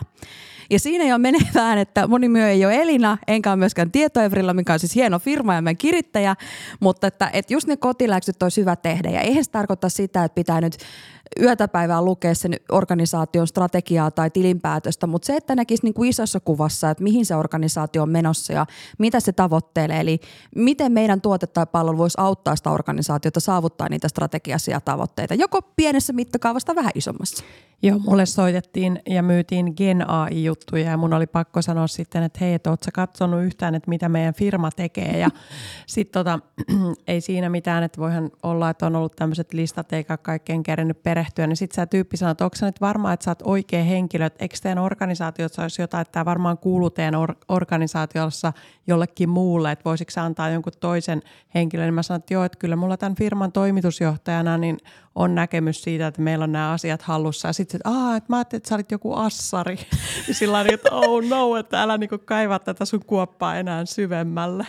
[0.71, 4.73] Ja siinä jo menevään, että mun nimi ei ole Elina, enkä ole myöskään Tietoevrilla, mikä
[4.73, 6.37] on siis hieno firma ja meidän kirittäjä,
[6.81, 9.11] mutta että, että just ne kotiläksyt olisi hyvä tehdä.
[9.11, 10.77] Ja eihän se tarkoita sitä, että pitää nyt
[11.41, 16.41] yötä päivää lukea sen organisaation strategiaa tai tilinpäätöstä, mutta se, että näkisi niin kuin isossa
[16.41, 18.67] kuvassa, että mihin se organisaatio on menossa ja
[18.99, 20.21] mitä se tavoittelee, eli
[20.57, 26.13] miten meidän tuote tai palvelu voisi auttaa sitä organisaatiota saavuttaa niitä strategiaisia tavoitteita, joko pienessä
[26.13, 27.45] mittakaavasta vähän isommassa.
[27.83, 32.55] Joo, mulle soitettiin ja myytiin Gen AI-juttuja ja mun oli pakko sanoa sitten, että hei,
[32.55, 35.19] että sä katsonut yhtään, että mitä meidän firma tekee?
[35.19, 35.29] Ja
[35.87, 36.39] sitten tota,
[37.07, 41.47] ei siinä mitään, että voihan olla, että on ollut tämmöiset listat eikä kaikkeen kerennyt perehtyä,
[41.47, 44.27] niin sitten sä tyyppi sanoo, että onko sä nyt varma, että sä oot oikea henkilö,
[44.27, 48.53] että eikö teidän organisaatiossa olisi jotain, että tämä varmaan kuuluu teidän or- organisaatiossa
[48.87, 51.23] jollekin muulle, että voisiko sä antaa jonkun toisen
[51.55, 54.79] henkilön, niin mä sanoin, että joo, että kyllä mulla tämän firman toimitusjohtajana niin
[55.15, 57.49] on näkemys siitä, että meillä on nämä asiat hallussa.
[57.49, 59.79] Ja sitten, että, Aa, että mä ajattelin, että sä olit joku assari.
[60.33, 64.67] Sillä että oh no, että älä niinku kaivaa tätä sun kuoppaa enää syvemmälle.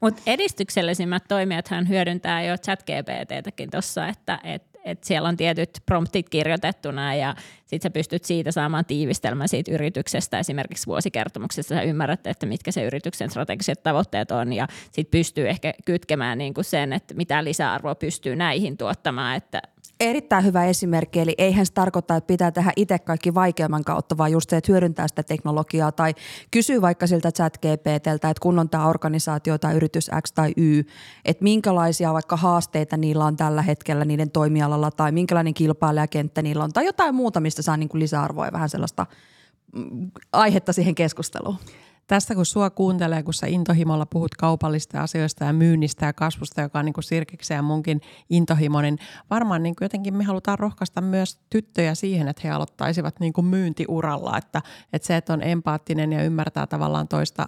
[0.00, 6.28] Mutta edistyksellisimmät toimijathan hyödyntää jo chat GPTtäkin tuossa, että et, et siellä on tietyt promptit
[6.28, 7.34] kirjoitettuna ja
[7.66, 10.38] sitten sä pystyt siitä saamaan tiivistelmän siitä yrityksestä.
[10.38, 15.74] Esimerkiksi vuosikertomuksessa sä ymmärrät, että mitkä se yrityksen strategiset tavoitteet on ja sitten pystyy ehkä
[15.84, 19.62] kytkemään niinku sen, että mitä lisäarvoa pystyy näihin tuottamaan, että
[20.02, 24.32] erittäin hyvä esimerkki, eli eihän se tarkoita, että pitää tehdä itse kaikki vaikeamman kautta, vaan
[24.32, 26.14] just se, että hyödyntää sitä teknologiaa tai
[26.50, 30.82] kysyy vaikka siltä chat GPTltä, että kun on tämä organisaatio tai yritys X tai Y,
[31.24, 36.72] että minkälaisia vaikka haasteita niillä on tällä hetkellä niiden toimialalla tai minkälainen kilpailijakenttä niillä on
[36.72, 39.06] tai jotain muuta, mistä saa niin kuin lisäarvoa ja vähän sellaista
[39.72, 41.56] mm, aihetta siihen keskusteluun.
[42.06, 46.78] Tästä kun sua kuuntelee, kun sä intohimolla puhut kaupallista asioista ja myynnistä ja kasvusta, joka
[46.78, 48.98] on niin kuin Sirkiksen ja munkin intohimo, niin
[49.30, 53.44] varmaan niin kuin jotenkin me halutaan rohkaista myös tyttöjä siihen, että he aloittaisivat niin kuin
[53.44, 54.62] myyntiuralla, että,
[54.92, 57.46] että se, että on empaattinen ja ymmärtää tavallaan toista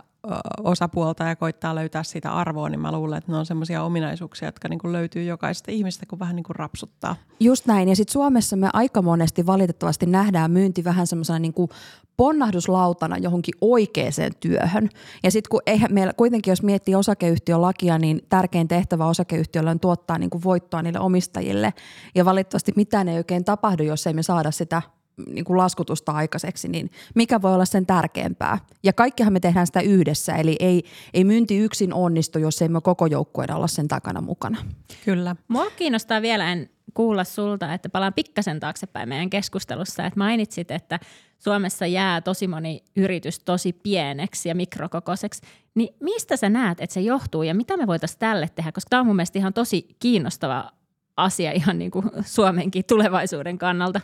[0.63, 4.69] osapuolta ja koittaa löytää sitä arvoa, niin mä luulen, että ne on semmoisia ominaisuuksia, jotka
[4.69, 7.17] niin kuin löytyy jokaisesta ihmistä, kun vähän niin kuin rapsuttaa.
[7.41, 7.89] Just näin.
[7.89, 11.69] Ja sitten Suomessa me aika monesti valitettavasti nähdään myynti vähän semmoisena niin kuin
[12.17, 14.05] ponnahduslautana johonkin oikeaan
[14.41, 14.89] työhön.
[15.23, 20.19] Ja sitten kun eihän meillä kuitenkin, jos miettii osakeyhtiölakia, niin tärkein tehtävä osakeyhtiöllä on tuottaa
[20.19, 21.75] niin kuin voittoa niille omistajille.
[22.15, 24.83] Ja valitettavasti mitään ei oikein tapahdu, jos ei me saada sitä
[25.27, 28.59] niin kuin laskutusta aikaiseksi, niin mikä voi olla sen tärkeämpää?
[28.83, 32.81] Ja kaikkihan me tehdään sitä yhdessä, eli ei, ei myynti yksin onnistu, jos ei me
[32.81, 34.59] koko joukkueen olla sen takana mukana.
[35.05, 35.37] Kyllä.
[35.49, 41.01] Mua kiinnostaa vielä en kuulla sulta, että palaan pikkasen taaksepäin meidän keskustelussa, että mainitsit, että
[41.39, 45.43] Suomessa jää tosi moni yritys tosi pieneksi ja mikrokokoiseksi,
[45.75, 49.01] niin mistä sä näet, että se johtuu ja mitä me voitaisiin tälle tehdä, koska tämä
[49.01, 50.73] on mun mielestä ihan tosi kiinnostava
[51.17, 54.01] asia ihan niin kuin Suomenkin tulevaisuuden kannalta.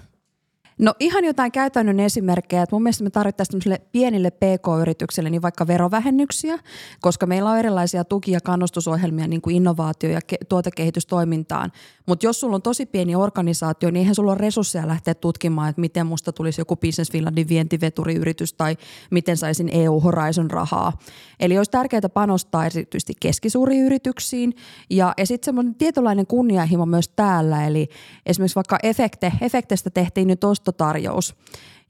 [0.81, 6.59] No ihan jotain käytännön esimerkkejä, että mun mielestä me tarvittaisiin pienille PK-yrityksille niin vaikka verovähennyksiä,
[7.01, 11.73] koska meillä on erilaisia tuki- ja kannustusohjelmia niin kuin innovaatio- ja ke- tuotekehitystoimintaan.
[12.07, 15.81] Mutta jos sulla on tosi pieni organisaatio, niin eihän sulla ole resursseja lähteä tutkimaan, että
[15.81, 18.77] miten musta tulisi joku Business Finlandin vientiveturiyritys tai
[19.11, 20.99] miten saisin EU Horizon rahaa.
[21.41, 24.55] Eli olisi tärkeää panostaa erityisesti keskisuuriin yrityksiin
[24.91, 27.67] ja, ja sitten semmoinen tietynlainen kunnianhimo myös täällä.
[27.67, 27.89] Eli
[28.27, 31.35] esimerkiksi vaikka Efekte, Efektestä tehtiin nyt ostotarjous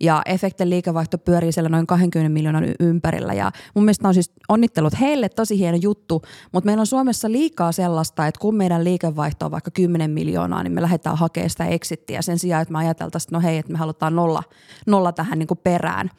[0.00, 5.00] ja Efekten liikevaihto pyörii siellä noin 20 miljoonan ympärillä ja mun mielestä on siis onnittelut
[5.00, 9.50] heille tosi hieno juttu, mutta meillä on Suomessa liikaa sellaista, että kun meidän liikevaihto on
[9.50, 13.36] vaikka 10 miljoonaa, niin me lähdetään hakemaan sitä exittiä sen sijaan, että me ajateltaisiin, että
[13.36, 14.42] no hei, että me halutaan nolla,
[14.86, 16.10] nolla tähän niin kuin perään.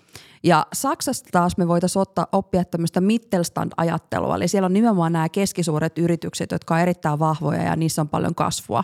[0.43, 5.97] Ja Saksasta taas me voitaisiin ottaa oppia tämmöistä Mittelstand-ajattelua, eli siellä on nimenomaan nämä keskisuuret
[5.97, 8.83] yritykset, jotka on erittäin vahvoja ja niissä on paljon kasvua.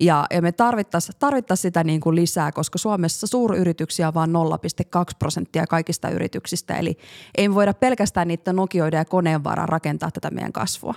[0.00, 5.02] Ja, ja me tarvittaisiin tarvittais sitä niin kuin lisää, koska Suomessa suuryrityksiä on vain 0,2
[5.18, 6.76] prosenttia kaikista yrityksistä.
[6.76, 6.98] Eli
[7.38, 10.94] ei me voida pelkästään niitä nokioida ja koneen varaan rakentaa tätä meidän kasvua.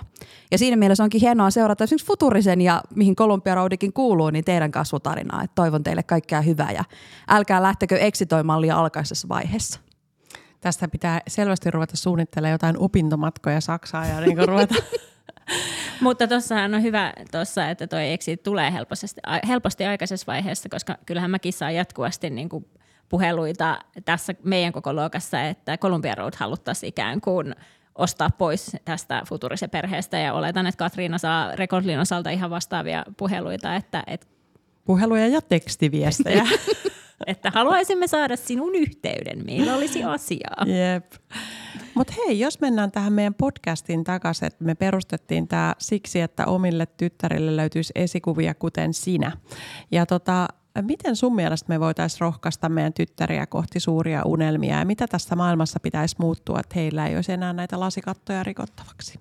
[0.50, 4.70] Ja siinä mielessä onkin hienoa seurata esimerkiksi Futurisen ja mihin Columbia Roadikin kuuluu, niin teidän
[4.70, 5.42] kasvutarinaa.
[5.42, 6.84] Et toivon teille kaikkea hyvää ja
[7.28, 9.80] älkää lähtekö eksitoimaan liian alkaisessa vaiheessa
[10.62, 14.74] tästä pitää selvästi ruveta suunnittelemaan jotain opintomatkoja Saksaan ja niin ruveta
[16.00, 19.06] Mutta tuossahan on hyvä tossa, että toi exit tulee helposti,
[19.48, 22.66] helposti aikaisessa vaiheessa, koska kyllähän mäkin saan jatkuvasti niin kuin
[23.08, 27.54] puheluita tässä meidän koko luokassa, että Columbia Road haluttaisiin ikään kuin
[27.94, 33.76] ostaa pois tästä futurisen perheestä ja oletan, että Katriina saa Recordlin osalta ihan vastaavia puheluita.
[33.76, 34.26] Että, että
[34.84, 36.44] Puheluja ja tekstiviestejä.
[37.26, 40.66] että haluaisimme saada sinun yhteyden, meillä olisi asiaa.
[40.66, 41.12] Jep.
[41.94, 46.86] Mutta hei, jos mennään tähän meidän podcastiin takaisin, että me perustettiin tämä siksi, että omille
[46.86, 49.32] tyttärille löytyisi esikuvia kuten sinä.
[49.90, 50.48] Ja tota,
[50.82, 55.80] miten sun mielestä me voitaisiin rohkaista meidän tyttäriä kohti suuria unelmia ja mitä tässä maailmassa
[55.80, 59.18] pitäisi muuttua, että heillä ei olisi enää näitä lasikattoja rikottavaksi?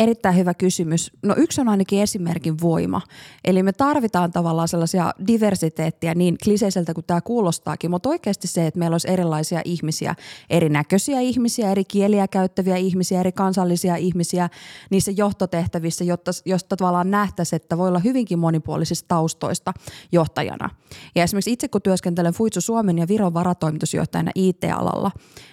[0.00, 1.12] Erittäin hyvä kysymys.
[1.22, 3.00] No yksi on ainakin esimerkin voima.
[3.44, 8.78] Eli me tarvitaan tavallaan sellaisia diversiteettiä niin kliseiseltä kuin tämä kuulostaakin, mutta oikeasti se, että
[8.78, 10.14] meillä olisi erilaisia ihmisiä,
[10.50, 14.48] erinäköisiä ihmisiä, eri kieliä käyttäviä ihmisiä, eri kansallisia ihmisiä
[14.90, 19.72] niissä johtotehtävissä, jotta, josta tavallaan nähtäisiin, että voi olla hyvinkin monipuolisista taustoista
[20.12, 20.70] johtajana.
[21.14, 25.10] Ja esimerkiksi itse kun työskentelen Fuitsu Suomen ja Viron varatoimitusjohtajana IT-alalla,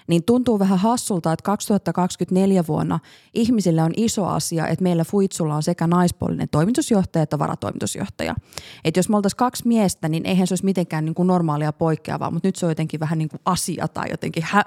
[0.07, 2.99] niin tuntuu vähän hassulta, että 2024 vuonna
[3.33, 8.35] ihmisille on iso asia, että meillä Fuitsulla on sekä naispuolinen toimitusjohtaja että varatoimitusjohtaja.
[8.83, 12.31] Että jos me oltaisiin kaksi miestä, niin eihän se olisi mitenkään niin kuin normaalia poikkeavaa,
[12.31, 14.63] mutta nyt se on jotenkin vähän niin kuin asia tai jotenkin hä,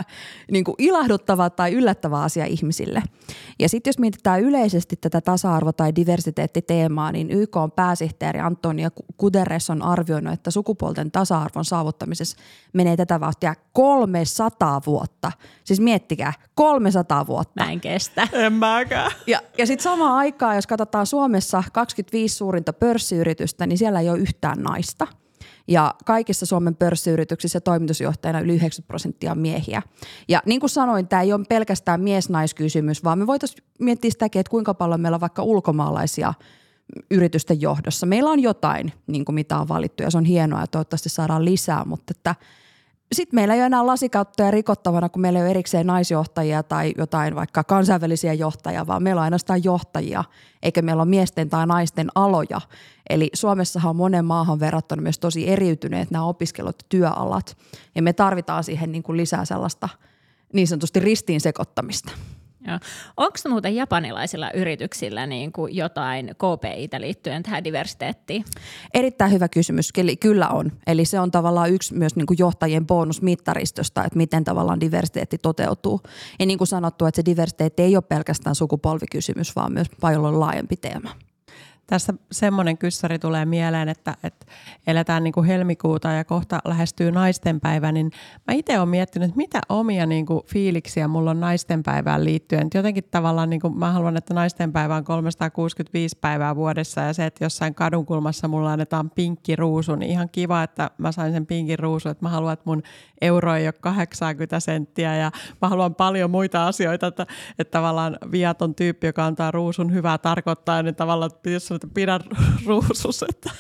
[0.51, 3.03] niin kuin ilahduttava tai yllättävä asia ihmisille.
[3.59, 9.71] Ja sitten jos mietitään yleisesti tätä tasa-arvo- tai diversiteettiteemaa, niin YK on pääsihteeri Antonia Guterres
[9.71, 12.37] on arvioinut, että sukupuolten tasa-arvon saavuttamisessa
[12.73, 15.33] menee tätä vauhtia 300 vuotta.
[15.65, 17.65] Siis miettikää, 300 vuotta.
[17.65, 18.29] Mä en kestä.
[18.33, 19.11] En mäkään.
[19.27, 24.19] Ja, ja sitten samaan aikaan, jos katsotaan Suomessa 25 suurinta pörssiyritystä, niin siellä ei ole
[24.19, 25.07] yhtään naista.
[25.69, 29.83] Ja kaikissa Suomen pörssiyrityksissä toimitusjohtajana yli 90 prosenttia on miehiä.
[30.29, 34.51] Ja niin kuin sanoin, tämä ei ole pelkästään mies-naiskysymys, vaan me voitaisiin miettiä sitäkin, että
[34.51, 36.35] kuinka paljon meillä on vaikka ulkomaalaisia
[37.11, 38.07] yritysten johdossa.
[38.07, 41.45] Meillä on jotain, niin kuin mitä on valittu, ja se on hienoa, ja toivottavasti saadaan
[41.45, 42.35] lisää, mutta että–
[43.13, 47.35] sitten meillä ei ole enää lasikattoja rikottavana, kun meillä ei ole erikseen naisjohtajia tai jotain
[47.35, 50.25] vaikka kansainvälisiä johtajia, vaan meillä on ainoastaan johtajia,
[50.63, 52.61] eikä meillä ole miesten tai naisten aloja.
[53.11, 57.57] Eli Suomessahan on monen maahan verrattuna myös tosi eriytyneet nämä opiskelut ja työalat,
[57.95, 59.89] ja me tarvitaan siihen niin kuin lisää sellaista
[60.53, 62.13] niin sanotusti ristiin sekoittamista.
[63.17, 68.45] Onko muuten japanilaisilla yrityksillä niin kuin jotain KPItä liittyen tähän diversiteettiin?
[68.95, 69.93] Erittäin hyvä kysymys.
[70.21, 70.73] Kyllä on.
[70.87, 76.01] Eli se on tavallaan yksi myös niin kuin johtajien bonusmittaristosta, että miten tavallaan diversiteetti toteutuu.
[76.39, 80.77] Ja niin kuin sanottu, että se diversiteetti ei ole pelkästään sukupolvikysymys, vaan myös paljon laajempi
[80.77, 81.11] teema.
[81.91, 84.47] Tässä semmoinen kyssäri tulee mieleen, että, että
[84.87, 88.11] eletään niin kuin helmikuuta ja kohta lähestyy naistenpäivä, niin
[88.47, 92.69] mä itse olen miettinyt, mitä omia niin kuin fiiliksiä mulla on naistenpäivään liittyen.
[92.75, 97.45] Jotenkin tavallaan niin kuin mä haluan, että naistenpäivä on 365 päivää vuodessa ja se, että
[97.45, 102.09] jossain kadunkulmassa mulla annetaan pinkki ruusu, niin ihan kiva, että mä sain sen pinkin ruusu,
[102.09, 102.83] että mä haluan, että mun
[103.21, 105.31] euro ei ole 80 senttiä ja
[105.63, 107.27] mä haluan paljon muita asioita, että,
[107.59, 112.21] että tavallaan viaton tyyppi, joka antaa ruusun hyvää tarkoittaa, niin tavallaan jos että pidä
[112.67, 113.23] ruusus.
[113.23, 113.51] Että.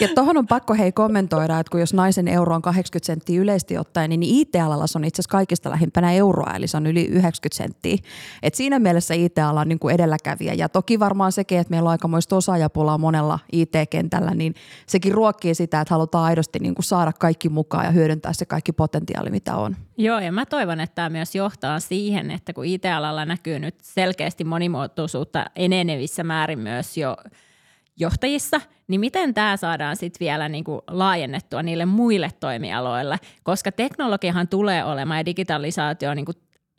[0.00, 3.78] Ja tuohon on pakko hei kommentoida, että kun jos naisen euro on 80 senttiä yleisesti
[3.78, 7.56] ottaen, niin IT-alalla se on itse asiassa kaikista lähimpänä euroa, eli se on yli 90
[7.56, 7.96] senttiä.
[8.42, 10.54] Et siinä mielessä IT-ala on niin kuin edelläkävijä.
[10.54, 14.54] Ja toki varmaan sekin, että meillä on aikamoista osaajapulaa monella IT-kentällä, niin
[14.86, 18.72] sekin ruokkii sitä, että halutaan aidosti niin kuin saada kaikki mukaan ja hyödyntää se kaikki
[18.72, 19.76] potentiaali, mitä on.
[19.96, 24.44] Joo, ja mä toivon, että tämä myös johtaa siihen, että kun IT-alalla näkyy nyt selkeästi
[24.44, 27.16] monimuotoisuutta enenevissä määrin myös jo–
[27.98, 34.48] johtajissa, niin miten tämä saadaan sitten vielä niin kuin laajennettua niille muille toimialoille, koska teknologiahan
[34.48, 36.26] tulee olemaan ja digitalisaatio on niin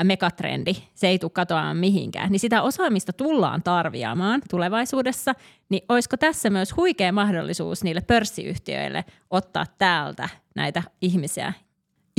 [0.04, 5.36] megatrendi, se ei tule katoamaan mihinkään, niin sitä osaamista tullaan tarviamaan tulevaisuudessa,
[5.70, 11.54] niin olisiko tässä myös huikea mahdollisuus niille pörssiyhtiöille ottaa täältä näitä ihmisiä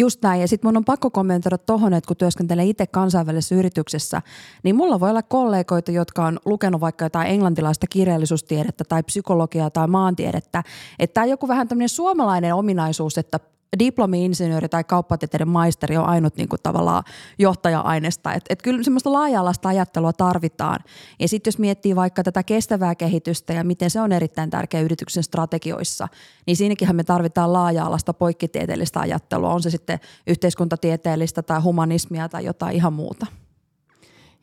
[0.01, 0.41] Just näin.
[0.41, 4.23] Ja sitten mun on pakko kommentoida tuohon, että kun työskentelee itse kansainvälisessä yrityksessä,
[4.63, 9.89] niin mulla voi olla kollegoita, jotka on lukenut vaikka jotain englantilaista kirjallisuustiedettä tai psykologiaa tai
[9.89, 10.63] maantiedettä.
[10.99, 13.41] Että tämä on joku vähän tämmöinen suomalainen ominaisuus, että
[13.79, 17.05] diplomi-insinööri tai kauppatieteiden maisteri on ainut niin kuin tavallaan
[17.39, 18.35] johtaja-aineesta.
[18.35, 20.79] Et, et kyllä semmoista laaja-alaista ajattelua tarvitaan.
[21.18, 25.23] Ja sitten jos miettii vaikka tätä kestävää kehitystä ja miten se on erittäin tärkeä yrityksen
[25.23, 26.09] strategioissa,
[26.47, 29.55] niin siinäkin me tarvitaan laaja-alaista poikkitieteellistä ajattelua.
[29.55, 33.27] On se sitten yhteiskuntatieteellistä tai humanismia tai jotain ihan muuta.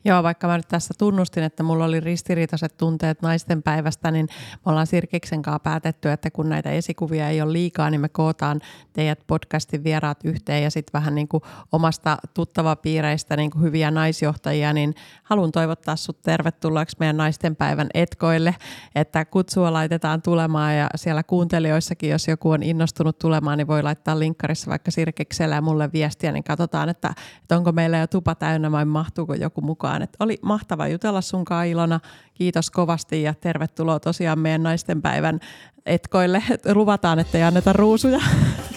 [0.04, 4.70] Joo, vaikka mä nyt tässä tunnustin, että mulla oli ristiriitaiset tunteet naisten päivästä, niin me
[4.70, 8.60] ollaan Sirkiksen kanssa päätetty, että kun näitä esikuvia ei ole liikaa, niin me kootaan
[8.92, 11.42] teidät podcastin vieraat yhteen ja sitten vähän niin kuin
[11.72, 18.54] omasta tuttavapiireistä niin kuin hyviä naisjohtajia, niin haluan toivottaa sut tervetulleeksi meidän naisten päivän etkoille,
[18.94, 24.18] että kutsua laitetaan tulemaan ja siellä kuuntelijoissakin, jos joku on innostunut tulemaan, niin voi laittaa
[24.18, 28.72] linkkarissa vaikka Sirkikselle ja mulle viestiä, niin katsotaan, että, että onko meillä jo tupa täynnä
[28.72, 30.02] vai mahtuuko joku mukaan mukaan.
[30.02, 32.00] Et oli mahtava jutella sunkaan Ilona.
[32.34, 35.40] Kiitos kovasti ja tervetuloa tosiaan meidän naisten päivän
[35.86, 36.42] etkoille.
[36.74, 38.20] Luvataan, että ei anneta ruusuja.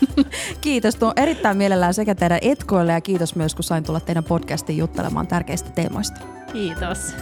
[0.61, 0.95] Kiitos.
[0.95, 5.27] Tuo erittäin mielellään sekä teidän etkoille ja kiitos myös, kun sain tulla teidän podcastiin juttelemaan
[5.27, 6.21] tärkeistä teemoista.
[6.53, 7.15] Kiitos.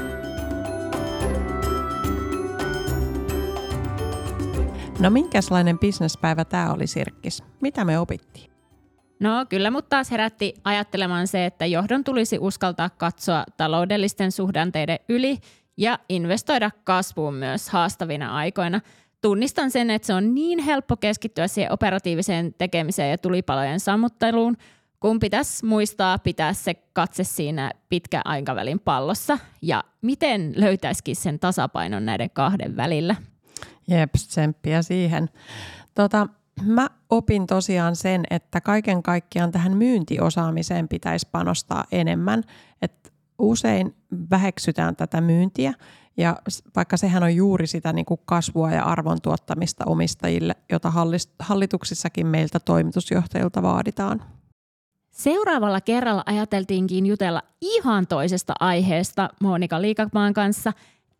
[4.99, 7.43] No minkälainen bisnespäivä tämä oli Sirkkis?
[7.61, 8.48] Mitä me opittiin?
[9.19, 15.37] No kyllä, mutta taas herätti ajattelemaan se, että johdon tulisi uskaltaa katsoa taloudellisten suhdanteiden yli
[15.77, 18.81] ja investoida kasvuun myös haastavina aikoina.
[19.21, 24.57] Tunnistan sen, että se on niin helppo keskittyä siihen operatiiviseen tekemiseen ja tulipalojen sammutteluun,
[24.99, 32.05] kun pitäisi muistaa pitää se katse siinä pitkän aikavälin pallossa ja miten löytäisikin sen tasapainon
[32.05, 33.15] näiden kahden välillä.
[33.87, 35.29] Jep, tsemppiä siihen.
[35.95, 36.27] Tota,
[36.65, 42.43] Mä opin tosiaan sen, että kaiken kaikkiaan tähän myyntiosaamiseen pitäisi panostaa enemmän.
[42.81, 43.95] Et usein
[44.29, 45.73] väheksytään tätä myyntiä
[46.17, 46.35] ja
[46.75, 50.93] vaikka sehän on juuri sitä niin kuin kasvua ja arvon tuottamista omistajille, jota
[51.39, 54.21] hallituksissakin meiltä toimitusjohtajilta vaaditaan.
[55.11, 60.73] Seuraavalla kerralla ajateltiinkin jutella ihan toisesta aiheesta Monika Liikamaan kanssa,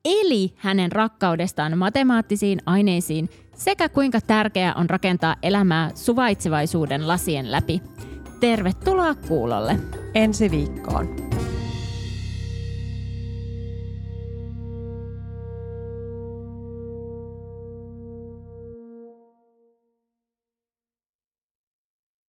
[0.06, 3.30] eli hänen rakkaudestaan matemaattisiin aineisiin
[3.60, 7.82] sekä kuinka tärkeää on rakentaa elämää suvaitsevaisuuden lasien läpi.
[8.40, 9.80] Tervetuloa kuulolle.
[10.14, 11.29] Ensi viikkoon.